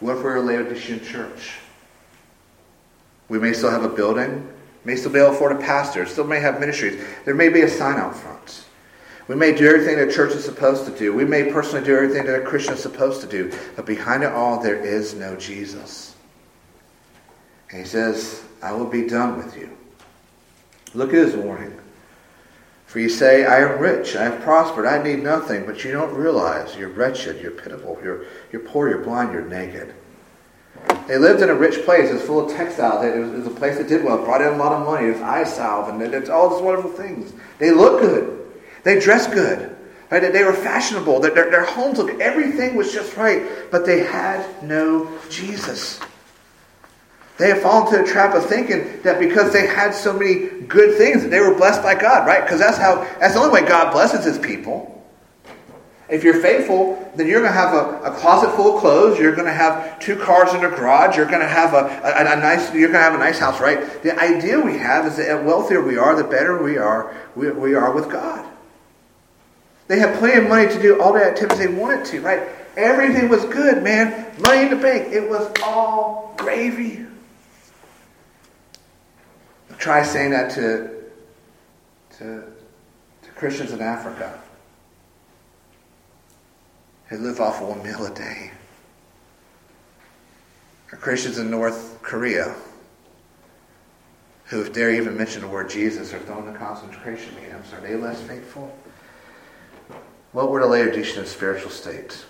What 0.01 0.17
if 0.17 0.25
we're 0.25 0.37
a 0.37 0.43
Laodicean 0.43 1.05
church? 1.05 1.59
We 3.29 3.39
may 3.39 3.53
still 3.53 3.71
have 3.71 3.85
a 3.85 3.89
building, 3.89 4.53
may 4.85 4.97
still 4.97 5.13
be 5.13 5.19
able 5.19 5.31
to 5.31 5.37
afford 5.37 5.53
a 5.53 5.59
pastor, 5.59 6.05
still 6.05 6.27
may 6.27 6.41
have 6.41 6.59
ministries. 6.59 7.03
There 7.25 7.35
may 7.35 7.49
be 7.49 7.61
a 7.61 7.69
sign 7.69 7.97
out 7.97 8.17
front. 8.17 8.64
We 9.27 9.37
may 9.37 9.55
do 9.55 9.67
everything 9.67 9.97
that 9.97 10.13
church 10.13 10.35
is 10.35 10.45
supposed 10.45 10.85
to 10.87 10.99
do. 10.99 11.15
We 11.15 11.25
may 11.25 11.51
personally 11.51 11.85
do 11.85 11.97
everything 11.97 12.27
that 12.27 12.43
a 12.43 12.45
Christian 12.45 12.75
is 12.75 12.81
supposed 12.81 13.23
to 13.23 13.27
do. 13.27 13.57
But 13.75 13.87
behind 13.87 14.23
it 14.23 14.33
all, 14.33 14.63
there 14.63 14.77
is 14.77 15.15
no 15.15 15.35
Jesus. 15.37 16.15
And 17.71 17.81
he 17.81 17.87
says, 17.87 18.45
I 18.63 18.73
will 18.73 18.87
be 18.87 19.07
done 19.07 19.39
with 19.39 19.57
you. 19.57 19.71
Look 20.93 21.09
at 21.09 21.15
his 21.15 21.35
warning. 21.35 21.79
For 22.87 23.01
you 23.01 23.09
say, 23.09 23.45
I 23.45 23.61
am 23.61 23.81
rich, 23.81 24.15
I 24.15 24.25
have 24.25 24.43
prospered, 24.43 24.87
I 24.87 25.03
need 25.03 25.21
nothing, 25.21 25.67
but 25.67 25.83
you 25.83 25.91
don't 25.91 26.15
realize 26.15 26.77
you're 26.77 26.91
wretched, 26.91 27.43
you're 27.43 27.51
pitiful, 27.51 27.99
you're, 28.05 28.27
you're 28.53 28.63
poor, 28.63 28.89
you're 28.89 29.03
blind, 29.03 29.33
you're 29.33 29.43
naked. 29.43 29.93
They 31.09 31.19
lived 31.19 31.43
in 31.43 31.51
a 31.51 31.55
rich 31.55 31.85
place. 31.85 32.11
It 32.11 32.15
was 32.15 32.23
full 32.23 32.47
of 32.47 32.57
textiles. 32.57 33.05
It 33.05 33.19
was, 33.19 33.33
it 33.33 33.37
was 33.39 33.47
a 33.47 33.51
place 33.51 33.79
that 33.79 33.89
did 33.89 34.05
well, 34.05 34.25
brought 34.25 34.43
in 34.43 34.49
a 34.49 34.57
lot 34.57 34.73
of 34.73 34.87
money. 34.87 35.09
It 35.09 35.15
was 35.15 35.23
eye 35.23 35.45
salve, 35.45 35.89
and 35.89 36.15
it's 36.15 36.31
all 36.31 36.51
these 36.51 36.63
wonderful 36.63 36.91
things. 36.91 37.33
They 37.59 37.71
look 37.71 38.01
good. 38.01 38.44
They 38.85 39.01
dressed 39.01 39.33
good. 39.33 39.75
Right? 40.11 40.33
They 40.33 40.45
were 40.45 40.53
fashionable. 40.53 41.21
Their, 41.21 41.33
their, 41.33 41.65
homes 41.65 41.99
looked, 41.99 42.21
everything 42.21 42.77
was 42.77 42.93
just 42.93 43.17
right. 43.17 43.43
But 43.71 43.85
they 43.85 44.01
had 44.01 44.63
no 44.63 45.11
Jesus. 45.29 45.99
They 47.37 47.49
had 47.49 47.63
fallen 47.63 47.89
into 47.89 48.07
the 48.07 48.13
trap 48.13 48.35
of 48.35 48.47
thinking 48.47 49.03
that 49.03 49.19
because 49.19 49.53
they 49.53 49.67
had 49.67 49.93
so 49.93 50.13
many 50.13 50.61
good 50.69 50.97
things 50.97 51.23
that 51.23 51.31
they 51.31 51.41
were 51.41 51.55
blessed 51.55 51.83
by 51.83 51.97
God, 51.97 52.29
right? 52.29 52.43
Because 52.43 52.61
that's 52.61 52.79
how 52.79 53.03
that's 53.19 53.35
the 53.35 53.41
only 53.41 53.61
way 53.61 53.69
God 53.69 53.93
blesses 53.93 54.25
his 54.25 54.39
people. 54.39 54.95
If 56.09 56.23
you're 56.23 56.41
faithful, 56.41 57.11
then 57.17 57.27
you're 57.27 57.41
going 57.41 57.53
to 57.53 57.59
have 57.59 57.73
a, 57.73 58.13
a, 58.13 58.15
closet 58.15 58.55
full 58.55 58.75
of 58.75 58.81
clothes. 58.81 59.19
You're 59.19 59.35
going 59.35 59.47
to 59.47 59.55
have 59.55 59.99
two 59.99 60.17
cars 60.17 60.53
in 60.53 60.63
a 60.63 60.69
garage. 60.69 61.17
You're 61.17 61.27
going 61.27 61.41
to 61.41 61.49
have 61.49 61.73
a, 61.73 61.79
a, 61.79 62.37
a, 62.37 62.37
nice. 62.37 62.73
You're 62.75 62.93
going 62.93 63.01
to 63.01 63.11
have 63.11 63.15
a 63.15 63.19
nice 63.19 63.39
house, 63.39 63.59
right? 63.59 64.03
The 64.03 64.17
idea 64.21 64.61
we 64.61 64.77
have 64.77 65.07
is 65.07 65.17
that 65.17 65.29
the 65.29 65.43
wealthier 65.43 65.81
we 65.81 65.97
are, 65.97 66.15
the 66.15 66.23
better 66.23 66.63
we 66.63 66.77
are. 66.77 67.17
We, 67.35 67.51
we 67.53 67.75
are 67.75 67.91
with 67.91 68.11
God. 68.11 68.44
They 69.87 69.99
had 69.99 70.19
plenty 70.19 70.39
of 70.39 70.49
money 70.49 70.67
to 70.69 70.81
do 70.81 71.01
all 71.01 71.13
the 71.13 71.25
activities 71.25 71.59
they 71.59 71.69
wanted 71.69 72.05
to, 72.07 72.21
right? 72.21 72.49
Everything 72.77 73.29
was 73.29 73.45
good, 73.45 73.83
man. 73.83 74.33
Money 74.41 74.63
in 74.63 74.71
the 74.71 74.77
bank. 74.77 75.13
It 75.13 75.29
was 75.29 75.53
all 75.63 76.35
gravy. 76.39 77.07
Try 79.79 80.03
saying 80.03 80.31
that 80.31 80.51
to, 80.53 80.91
to, 82.19 82.43
to 83.23 83.31
Christians 83.37 83.73
in 83.73 83.83
Africa 83.83 84.41
who 87.09 87.19
live 87.19 87.41
off 87.41 87.61
one 87.61 87.83
meal 87.83 88.07
a 88.07 88.15
day. 88.15 88.51
Or 90.91 90.97
Christians 90.97 91.39
in 91.39 91.51
North 91.51 91.99
Korea 92.03 92.55
who, 94.47 94.61
if 94.61 94.73
dare 94.73 94.91
even 94.91 95.17
mention 95.17 95.41
the 95.43 95.49
word 95.49 95.71
Jesus, 95.71 96.13
are 96.13 96.19
thrown 96.21 96.47
in 96.49 96.55
concentration 96.55 97.35
camps. 97.37 97.73
Are 97.73 97.81
they 97.81 97.97
less 97.97 98.21
faithful? 98.23 98.75
What 100.35 100.51
were 100.51 100.61
the 100.61 100.67
Laodicean 100.67 101.27
spiritual 101.27 101.71
state? 101.71 102.25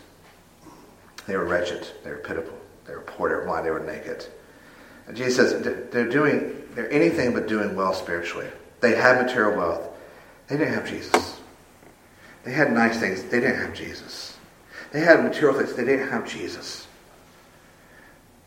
They 1.26 1.38
were 1.38 1.46
wretched. 1.46 1.88
They 2.04 2.10
were 2.10 2.18
pitiful. 2.18 2.58
They 2.86 2.94
were 2.94 3.00
poor. 3.00 3.30
They 3.30 3.34
were 3.34 3.46
blind. 3.46 3.64
They 3.66 3.70
were 3.70 3.80
naked. 3.80 4.26
And 5.06 5.16
Jesus 5.16 5.50
says 5.50 5.90
they're 5.90 6.08
doing, 6.08 6.64
they're 6.74 6.92
anything 6.92 7.32
but 7.32 7.48
doing 7.48 7.74
well 7.74 7.94
spiritually. 7.94 8.48
They 8.80 8.94
had 8.94 9.24
material 9.24 9.56
wealth. 9.56 9.88
They 10.48 10.58
didn't 10.58 10.74
have 10.74 10.86
Jesus. 10.86 11.40
They 12.44 12.52
had 12.52 12.72
nice 12.72 13.00
things. 13.00 13.22
They 13.22 13.40
didn't 13.40 13.56
have 13.56 13.74
Jesus. 13.74 14.36
They 14.92 15.00
had 15.00 15.24
material 15.24 15.58
things. 15.58 15.72
They 15.72 15.86
didn't 15.86 16.08
have 16.08 16.28
Jesus. 16.28 16.86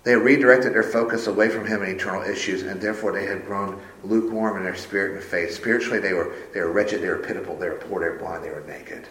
They 0.04 0.16
redirected 0.16 0.76
their 0.76 0.84
focus 0.84 1.26
away 1.26 1.50
from 1.50 1.66
him 1.66 1.82
and 1.82 1.92
eternal 1.92 2.22
issues, 2.22 2.62
and 2.62 2.80
therefore 2.80 3.12
they 3.12 3.26
had 3.26 3.44
grown 3.46 3.82
lukewarm 4.04 4.58
in 4.58 4.64
their 4.64 4.76
spirit 4.76 5.16
and 5.16 5.24
faith. 5.24 5.56
Spiritually, 5.56 6.00
they 6.00 6.14
were, 6.14 6.36
they 6.54 6.62
were 6.62 6.72
wretched, 6.72 7.02
they 7.02 7.10
were 7.10 7.18
pitiful, 7.18 7.58
they 7.58 7.68
were 7.68 7.76
poor, 7.76 8.00
they 8.00 8.10
were 8.10 8.20
blind, 8.20 8.44
they 8.44 8.52
were 8.52 8.64
naked. 8.68 9.08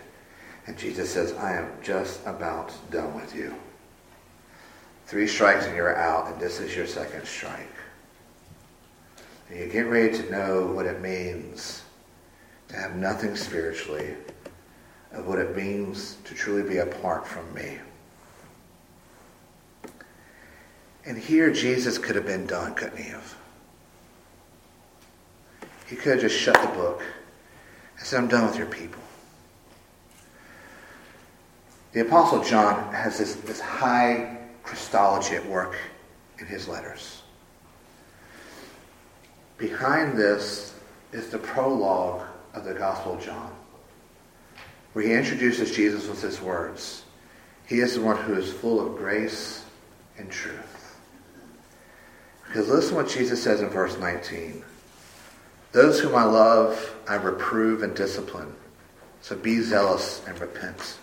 And 0.67 0.77
Jesus 0.77 1.11
says, 1.11 1.33
I 1.35 1.53
am 1.55 1.71
just 1.83 2.27
about 2.27 2.73
done 2.91 3.15
with 3.15 3.35
you. 3.35 3.55
Three 5.07 5.29
strikes 5.29 5.67
and 5.67 5.77
you're 5.77 5.97
out, 5.97 6.33
and 6.33 6.41
this 6.41 6.59
is 6.59 6.75
your 6.75 6.87
second 6.87 7.25
strike. 7.27 7.69
And 9.49 9.61
you 9.61 9.67
get 9.67 9.87
ready 9.87 10.17
to 10.19 10.31
know 10.31 10.67
what 10.67 10.87
it 10.87 11.01
means 11.01 11.85
to 12.69 12.77
have 12.77 12.97
nothing 12.97 13.37
spiritually, 13.37 14.15
of 15.13 15.27
what 15.27 15.39
it 15.39 15.55
means 15.57 16.17
to 16.25 16.35
truly 16.35 16.69
be 16.69 16.79
apart 16.79 17.27
from 17.27 17.55
me. 17.55 17.79
And 21.05 21.17
here 21.17 21.53
Jesus 21.53 21.99
could 21.99 22.17
have 22.17 22.27
been 22.27 22.47
done, 22.47 22.75
couldn't 22.75 22.99
he 22.99 23.11
have? 23.11 23.37
He 25.87 25.95
could 25.95 26.15
have 26.15 26.21
just 26.21 26.37
shut 26.37 26.61
the 26.61 26.77
book 26.77 27.05
and 27.97 28.05
said, 28.05 28.19
I'm 28.19 28.27
done 28.27 28.45
with 28.47 28.59
your 28.59 28.67
people. 28.67 29.01
The 31.97 32.03
Apostle 32.03 32.45
John 32.45 32.93
has 32.93 33.17
this, 33.17 33.37
this 33.37 33.59
high 33.59 34.37
Christology 34.63 35.35
at 35.35 35.47
work 35.47 35.79
in 36.39 36.45
his 36.45 36.69
letters. 36.69 37.23
Behind 39.57 40.15
this 40.15 40.75
is 41.13 41.31
the 41.31 41.39
prologue 41.39 42.21
of 42.53 42.67
the 42.67 42.75
Gospel 42.75 43.15
of 43.15 43.25
John, 43.25 43.51
where 44.93 45.07
he 45.07 45.15
introduces 45.15 45.75
Jesus 45.75 46.07
with 46.07 46.21
his 46.21 46.39
words. 46.39 47.05
He 47.67 47.81
is 47.81 47.95
the 47.95 48.03
one 48.03 48.19
who 48.19 48.35
is 48.35 48.53
full 48.53 48.87
of 48.87 48.99
grace 48.99 49.65
and 50.19 50.31
truth. 50.31 50.99
Because 52.47 52.69
listen 52.69 52.95
what 52.95 53.09
Jesus 53.09 53.43
says 53.43 53.63
in 53.63 53.71
verse 53.71 53.97
19. 53.99 54.63
Those 55.73 55.99
whom 55.99 56.15
I 56.15 56.25
love, 56.25 56.95
I 57.09 57.15
reprove 57.15 57.83
and 57.83 57.97
discipline. 57.97 58.55
So 59.23 59.35
be 59.35 59.63
zealous 59.63 60.21
and 60.29 60.39
repent. 60.39 60.99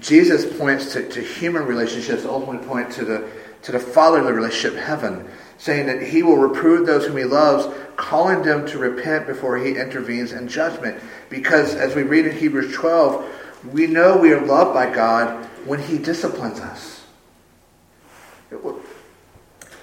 Jesus 0.00 0.56
points 0.58 0.92
to, 0.92 1.08
to 1.08 1.20
human 1.20 1.64
relationships, 1.66 2.24
ultimately 2.24 2.66
point 2.66 2.90
to 2.92 3.04
the, 3.04 3.30
to 3.62 3.72
the 3.72 3.78
fatherly 3.78 4.32
relationship, 4.32 4.78
heaven, 4.78 5.28
saying 5.58 5.86
that 5.86 6.02
he 6.02 6.22
will 6.22 6.36
reprove 6.36 6.86
those 6.86 7.06
whom 7.06 7.16
he 7.16 7.24
loves, 7.24 7.72
calling 7.96 8.42
them 8.42 8.66
to 8.66 8.78
repent 8.78 9.26
before 9.26 9.56
he 9.56 9.76
intervenes 9.76 10.32
in 10.32 10.48
judgment. 10.48 11.00
Because 11.30 11.74
as 11.74 11.94
we 11.94 12.02
read 12.02 12.26
in 12.26 12.36
Hebrews 12.36 12.74
12, 12.74 13.24
we 13.72 13.86
know 13.86 14.16
we 14.16 14.32
are 14.32 14.44
loved 14.44 14.74
by 14.74 14.92
God 14.92 15.46
when 15.64 15.80
he 15.80 15.96
disciplines 15.96 16.60
us. 16.60 17.04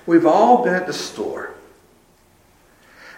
We've 0.06 0.26
all 0.26 0.64
been 0.64 0.74
at 0.74 0.88
the 0.88 0.94
store. 0.94 1.54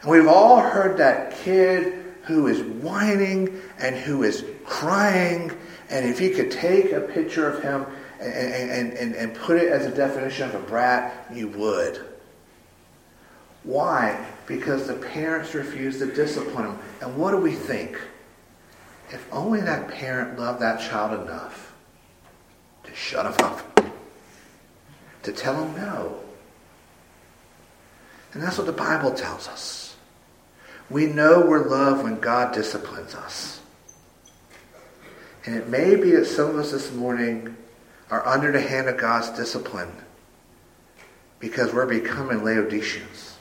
And 0.01 0.11
we've 0.11 0.28
all 0.28 0.59
heard 0.61 0.97
that 0.97 1.38
kid 1.38 2.03
who 2.24 2.47
is 2.47 2.61
whining 2.61 3.61
and 3.80 3.95
who 3.95 4.24
is 4.24 4.45
crying 4.65 5.51
and 5.94 6.08
if 6.08 6.20
you 6.20 6.32
could 6.32 6.50
take 6.50 6.91
a 6.91 7.02
picture 7.02 7.48
of 7.48 7.62
him 7.62 7.86
and, 8.20 8.34
and, 8.34 8.94
and, 8.94 9.16
and 9.16 9.36
put 9.36 9.58
it 9.58 9.72
as 9.72 9.86
a 9.86 9.96
definition 9.96 10.50
of 10.50 10.56
a 10.56 10.60
brat, 10.60 11.28
you 11.32 11.50
would. 11.50 12.04
Why? 13.64 14.26
Because 14.48 14.88
the 14.88 14.96
parents 14.96 15.54
refuse 15.54 16.00
to 16.00 16.08
discipline 16.08 16.66
him. 16.66 16.80
And 17.00 17.16
what 17.16 17.30
do 17.30 17.38
we 17.38 17.54
think? 17.54 18.02
If 19.12 19.24
only 19.32 19.62
that 19.62 19.88
parent 19.88 20.39
loved 20.39 20.62
that 20.62 20.80
child 20.80 21.28
enough 21.28 21.76
to 22.86 22.96
shut 22.96 23.28
him 23.28 23.46
up, 23.46 23.80
to 25.22 25.32
tell 25.32 25.64
him 25.64 25.76
no. 25.76 26.20
And 28.34 28.41
that's 28.41 28.58
what 28.58 28.66
the 28.66 28.74
Bible 28.74 29.12
tells 29.12 29.48
us. 29.48 29.96
We 30.89 31.06
know 31.06 31.46
we're 31.46 31.70
loved 31.70 32.02
when 32.02 32.20
God 32.20 32.52
disciplines 32.56 33.14
us. 33.14 33.60
And 35.46 35.56
it 35.56 35.68
may 35.68 35.96
be 35.96 36.12
that 36.12 36.26
some 36.26 36.50
of 36.50 36.58
us 36.58 36.72
this 36.72 36.94
morning 36.94 37.58
are 38.10 38.26
under 38.26 38.52
the 38.52 38.62
hand 38.62 38.88
of 38.88 38.98
God's 38.98 39.30
discipline 39.32 39.91
because 41.39 41.74
we're 41.74 41.86
becoming 41.86 42.44
Laodiceans. 42.44 43.38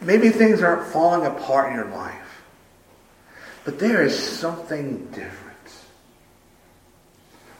Maybe 0.00 0.28
things 0.28 0.62
aren't 0.62 0.92
falling 0.92 1.26
apart 1.26 1.70
in 1.70 1.76
your 1.76 1.86
life, 1.86 2.42
but 3.64 3.78
there 3.78 4.02
is 4.02 4.16
something 4.16 5.06
different. 5.06 5.48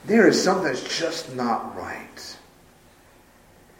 There 0.05 0.27
is 0.27 0.41
something 0.41 0.65
that's 0.65 0.99
just 0.99 1.35
not 1.35 1.75
right. 1.75 2.37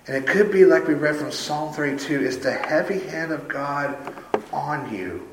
And 0.07 0.17
it 0.17 0.27
could 0.27 0.51
be 0.51 0.65
like 0.65 0.87
we 0.87 0.95
read 0.95 1.15
from 1.15 1.31
Psalm 1.31 1.73
32, 1.73 2.25
it's 2.25 2.37
the 2.37 2.51
heavy 2.51 2.99
hand 2.99 3.31
of 3.31 3.47
God 3.47 3.95
on 4.51 4.93
you, 4.93 5.27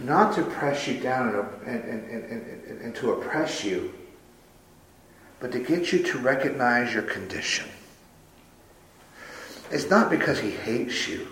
not 0.00 0.34
to 0.34 0.42
press 0.42 0.86
you 0.86 1.00
down 1.00 1.28
and, 1.66 1.84
and, 1.84 2.10
and, 2.10 2.80
and, 2.82 2.94
to 2.96 3.12
oppress 3.12 3.64
you, 3.64 3.94
but 5.40 5.52
to 5.52 5.58
get 5.58 5.92
you 5.92 6.02
to 6.02 6.18
recognize 6.18 6.92
your 6.92 7.02
condition. 7.02 7.68
It's 9.70 9.88
not 9.90 10.10
because 10.10 10.38
he 10.38 10.50
hates 10.50 11.08
you. 11.08 11.26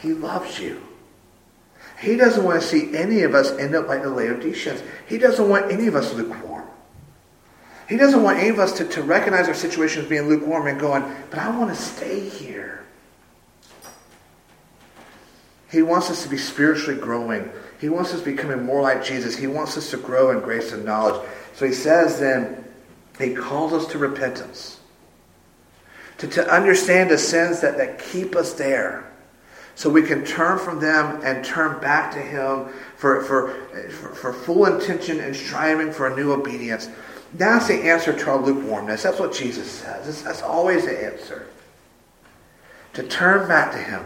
He 0.00 0.12
loves 0.12 0.58
you. 0.58 0.80
He 2.00 2.16
doesn't 2.16 2.44
want 2.44 2.60
to 2.60 2.66
see 2.66 2.94
any 2.96 3.22
of 3.22 3.34
us 3.34 3.52
end 3.52 3.74
up 3.74 3.86
like 3.86 4.02
the 4.02 4.10
Laodiceans. 4.10 4.82
He 5.06 5.18
doesn't 5.18 5.48
want 5.48 5.70
any 5.70 5.86
of 5.86 5.94
us 5.94 6.12
lukewarm. 6.14 6.66
He 7.88 7.96
doesn't 7.96 8.22
want 8.22 8.38
any 8.38 8.48
of 8.48 8.58
us 8.58 8.72
to, 8.78 8.84
to 8.88 9.02
recognize 9.02 9.48
our 9.48 9.54
situation 9.54 10.02
as 10.02 10.08
being 10.08 10.28
lukewarm 10.28 10.66
and 10.66 10.80
going, 10.80 11.04
but 11.30 11.38
I 11.38 11.56
want 11.56 11.70
to 11.70 11.80
stay 11.80 12.20
here. 12.28 12.81
He 15.72 15.82
wants 15.82 16.10
us 16.10 16.22
to 16.22 16.28
be 16.28 16.36
spiritually 16.36 17.00
growing. 17.00 17.50
He 17.80 17.88
wants 17.88 18.12
us 18.12 18.20
becoming 18.20 18.64
more 18.64 18.82
like 18.82 19.02
Jesus. 19.02 19.34
He 19.34 19.46
wants 19.46 19.76
us 19.78 19.90
to 19.90 19.96
grow 19.96 20.30
in 20.30 20.40
grace 20.40 20.70
and 20.70 20.84
knowledge. 20.84 21.26
So 21.54 21.66
he 21.66 21.72
says 21.72 22.20
then, 22.20 22.64
he 23.18 23.34
calls 23.34 23.72
us 23.72 23.86
to 23.92 23.98
repentance. 23.98 24.78
To, 26.18 26.28
to 26.28 26.48
understand 26.48 27.10
the 27.10 27.18
sins 27.18 27.62
that, 27.62 27.78
that 27.78 27.98
keep 27.98 28.36
us 28.36 28.52
there 28.52 29.10
so 29.74 29.88
we 29.88 30.02
can 30.02 30.24
turn 30.24 30.58
from 30.58 30.78
them 30.78 31.20
and 31.24 31.44
turn 31.44 31.80
back 31.80 32.12
to 32.12 32.20
Him 32.20 32.68
for, 32.96 33.24
for, 33.24 33.54
for, 33.90 34.14
for, 34.14 34.32
full 34.32 34.66
intention 34.66 35.20
and 35.20 35.34
striving 35.34 35.90
for 35.90 36.06
a 36.06 36.14
new 36.14 36.32
obedience. 36.32 36.88
That's 37.34 37.68
the 37.68 37.74
answer 37.90 38.12
to 38.12 38.30
our 38.30 38.40
lukewarmness. 38.40 39.02
That's 39.02 39.18
what 39.18 39.32
Jesus 39.32 39.70
says. 39.70 40.04
That's, 40.04 40.22
that's 40.22 40.42
always 40.42 40.84
the 40.84 41.04
answer. 41.04 41.46
To 42.94 43.02
turn 43.02 43.48
back 43.48 43.72
to 43.72 43.78
Him. 43.78 44.04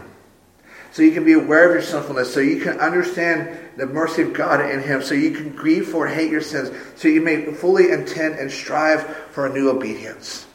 So 0.97 1.03
you 1.03 1.11
can 1.11 1.25
be 1.25 1.33
aware 1.33 1.67
of 1.67 1.73
your 1.73 1.83
sinfulness, 1.83 2.33
so 2.33 2.39
you 2.39 2.59
can 2.59 2.79
understand 2.79 3.55
the 3.75 3.85
mercy 3.85 4.23
of 4.23 4.33
God 4.33 4.67
in 4.67 4.81
Him, 4.81 5.03
so 5.03 5.13
you 5.13 5.29
can 5.29 5.51
grieve 5.51 5.89
for 5.89 6.07
and 6.07 6.15
hate 6.15 6.31
your 6.31 6.41
sins, 6.41 6.75
so 6.95 7.07
you 7.07 7.21
may 7.21 7.53
fully 7.53 7.91
intend 7.91 8.39
and 8.39 8.51
strive 8.51 9.05
for 9.29 9.45
a 9.45 9.53
new 9.53 9.69
obedience. 9.69 10.47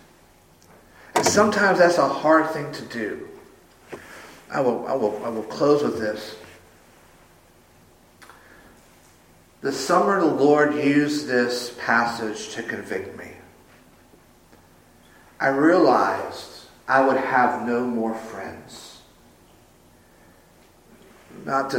And 1.14 1.24
sometimes 1.24 1.78
that's 1.78 1.98
a 1.98 2.08
hard 2.08 2.50
thing 2.50 2.72
to 2.72 2.82
do. 2.86 3.28
I 4.50 4.60
will, 4.62 4.84
I 4.88 4.94
will, 4.94 5.24
I 5.24 5.28
will 5.28 5.44
close 5.44 5.84
with 5.84 6.00
this. 6.00 6.34
The 9.60 9.70
summer 9.70 10.18
the 10.18 10.26
Lord 10.26 10.74
used 10.74 11.28
this 11.28 11.72
passage 11.78 12.52
to 12.56 12.64
convict 12.64 13.16
me. 13.16 13.30
I 15.38 15.50
realized 15.50 16.66
I 16.88 17.06
would 17.06 17.18
have 17.18 17.64
no 17.64 17.86
more 17.86 18.16
friends. 18.16 18.91
Not 21.44 21.70
to, 21.70 21.78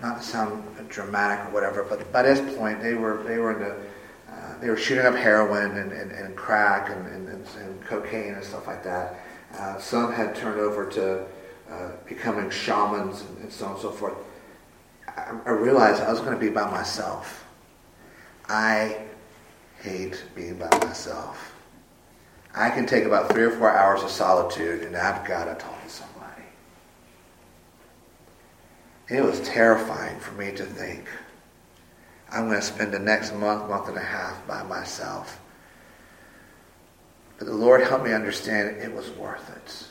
not 0.00 0.20
to 0.20 0.22
sound 0.22 0.64
dramatic 0.88 1.46
or 1.46 1.54
whatever, 1.54 1.84
but 1.84 2.12
by 2.12 2.22
this 2.22 2.40
point 2.56 2.82
they 2.82 2.94
were 2.94 3.22
they 3.24 3.38
were 3.38 3.52
in 3.52 3.60
the, 3.60 3.76
uh, 4.32 4.58
they 4.60 4.68
were 4.68 4.76
shooting 4.76 5.04
up 5.04 5.14
heroin 5.14 5.76
and, 5.76 5.92
and, 5.92 6.12
and 6.12 6.36
crack 6.36 6.90
and, 6.90 7.06
and, 7.06 7.28
and, 7.28 7.84
cocaine 7.84 8.34
and 8.34 8.44
stuff 8.44 8.66
like 8.66 8.82
that. 8.84 9.20
Uh, 9.58 9.78
some 9.78 10.12
had 10.12 10.34
turned 10.34 10.60
over 10.60 10.88
to 10.88 11.24
uh, 11.70 11.90
becoming 12.06 12.50
shamans 12.50 13.22
and, 13.22 13.38
and 13.38 13.52
so 13.52 13.66
on 13.66 13.72
and 13.72 13.80
so 13.80 13.90
forth. 13.90 14.14
I, 15.16 15.50
realized 15.50 16.02
I 16.02 16.10
was 16.10 16.20
going 16.20 16.32
to 16.32 16.38
be 16.38 16.48
by 16.48 16.70
myself. 16.70 17.44
I 18.48 19.02
hate 19.80 20.24
being 20.34 20.56
by 20.56 20.70
myself. 20.78 21.54
I 22.54 22.70
can 22.70 22.86
take 22.86 23.04
about 23.04 23.30
three 23.30 23.42
or 23.42 23.50
four 23.50 23.70
hours 23.70 24.02
of 24.02 24.10
solitude 24.10 24.82
and 24.82 24.96
I've 24.96 25.26
got 25.26 25.44
to 25.44 25.54
talk 25.54 25.82
to 25.82 25.88
somebody. 25.88 26.42
It 29.12 29.22
was 29.22 29.40
terrifying 29.40 30.18
for 30.20 30.32
me 30.32 30.52
to 30.52 30.64
think 30.64 31.06
I'm 32.30 32.46
going 32.46 32.58
to 32.58 32.66
spend 32.66 32.94
the 32.94 32.98
next 32.98 33.34
month, 33.34 33.68
month 33.68 33.88
and 33.88 33.98
a 33.98 34.00
half 34.00 34.46
by 34.46 34.62
myself. 34.62 35.38
But 37.36 37.46
the 37.46 37.52
Lord 37.52 37.82
helped 37.82 38.06
me 38.06 38.14
understand 38.14 38.78
it 38.78 38.90
was 38.90 39.10
worth 39.10 39.54
it. 39.54 39.86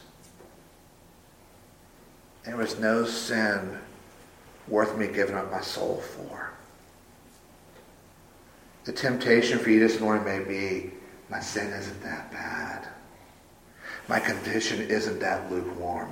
There 2.45 2.57
was 2.57 2.80
no 2.80 3.05
sin 3.05 3.78
worth 4.67 4.97
me 4.97 5.05
giving 5.05 5.36
up 5.36 5.51
my 5.51 5.61
soul 5.61 5.97
for. 5.97 6.49
The 8.86 8.93
temptation 8.93 9.59
for 9.59 9.69
you 9.69 9.80
this 9.80 9.99
morning 9.99 10.26
may 10.26 10.39
be 10.43 10.93
my 11.30 11.41
sin 11.41 11.72
isn't 11.72 12.01
that 12.01 12.32
bad. 12.32 12.88
My 14.07 14.19
condition 14.19 14.82
isn't 14.82 15.19
that 15.19 15.51
lukewarm. 15.51 16.11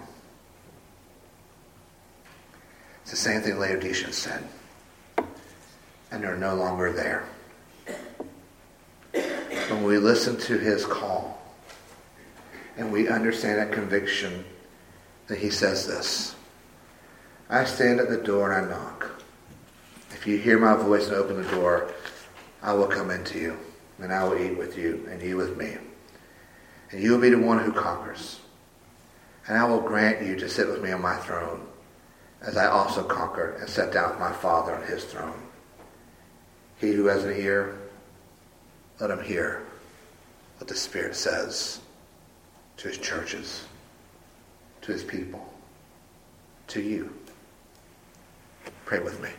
It's 3.02 3.12
the 3.12 3.18
same 3.18 3.42
thing 3.42 3.60
Laodiceans 3.60 4.16
said. 4.16 4.44
And 6.12 6.24
they're 6.24 6.38
no 6.38 6.56
longer 6.56 6.92
there. 6.92 7.26
When 9.70 9.84
we 9.84 9.98
listen 9.98 10.38
to 10.38 10.58
his 10.58 10.86
call 10.86 11.42
and 12.78 12.92
we 12.92 13.08
understand 13.08 13.60
that 13.60 13.72
conviction, 13.72 14.44
that 15.28 15.38
he 15.38 15.50
says 15.50 15.86
this 15.88 16.36
I 17.50 17.64
stand 17.66 18.00
at 18.00 18.10
the 18.10 18.18
door 18.18 18.52
and 18.52 18.66
I 18.66 18.70
knock. 18.70 19.10
If 20.12 20.28
you 20.28 20.38
hear 20.38 20.60
my 20.60 20.76
voice 20.76 21.08
and 21.08 21.16
open 21.16 21.42
the 21.42 21.50
door, 21.50 21.92
I 22.62 22.74
will 22.74 22.88
come 22.88 23.10
into 23.10 23.40
you, 23.40 23.58
and 24.00 24.12
I 24.12 24.24
will 24.24 24.38
eat 24.38 24.58
with 24.58 24.78
you, 24.78 25.08
and 25.10 25.22
you 25.22 25.38
with 25.38 25.56
me. 25.56 25.78
And 26.92 27.02
you 27.02 27.12
will 27.12 27.20
be 27.20 27.30
the 27.30 27.40
one 27.40 27.64
who 27.64 27.72
conquers. 27.72 28.40
And 29.48 29.58
I 29.58 29.64
will 29.64 29.82
grant 29.82 30.26
you 30.26 30.36
to 30.36 30.50
sit 30.50 30.68
with 30.68 30.82
me 30.82 30.92
on 30.92 31.02
my 31.02 31.16
throne, 31.16 31.66
as 32.42 32.58
I 32.58 32.68
also 32.68 33.04
conquered 33.04 33.60
and 33.60 33.70
sat 33.70 33.92
down 33.92 34.20
my 34.20 34.32
Father 34.32 34.76
on 34.76 34.84
his 34.84 35.04
throne. 35.04 35.42
He 36.80 36.94
who 36.94 37.08
has 37.08 37.26
an 37.26 37.36
ear, 37.36 37.78
let 39.00 39.12
him 39.12 39.22
hear 39.22 39.66
what 40.58 40.68
the 40.68 40.76
Spirit 40.76 41.16
says 41.16 41.82
to 42.78 42.88
his 42.88 42.98
churches, 42.98 43.66
to 44.82 44.92
his 44.92 45.04
people, 45.04 45.54
to 46.68 46.82
you. 46.82 47.14
Pray 48.86 49.00
with 49.00 49.22
me. 49.22 49.30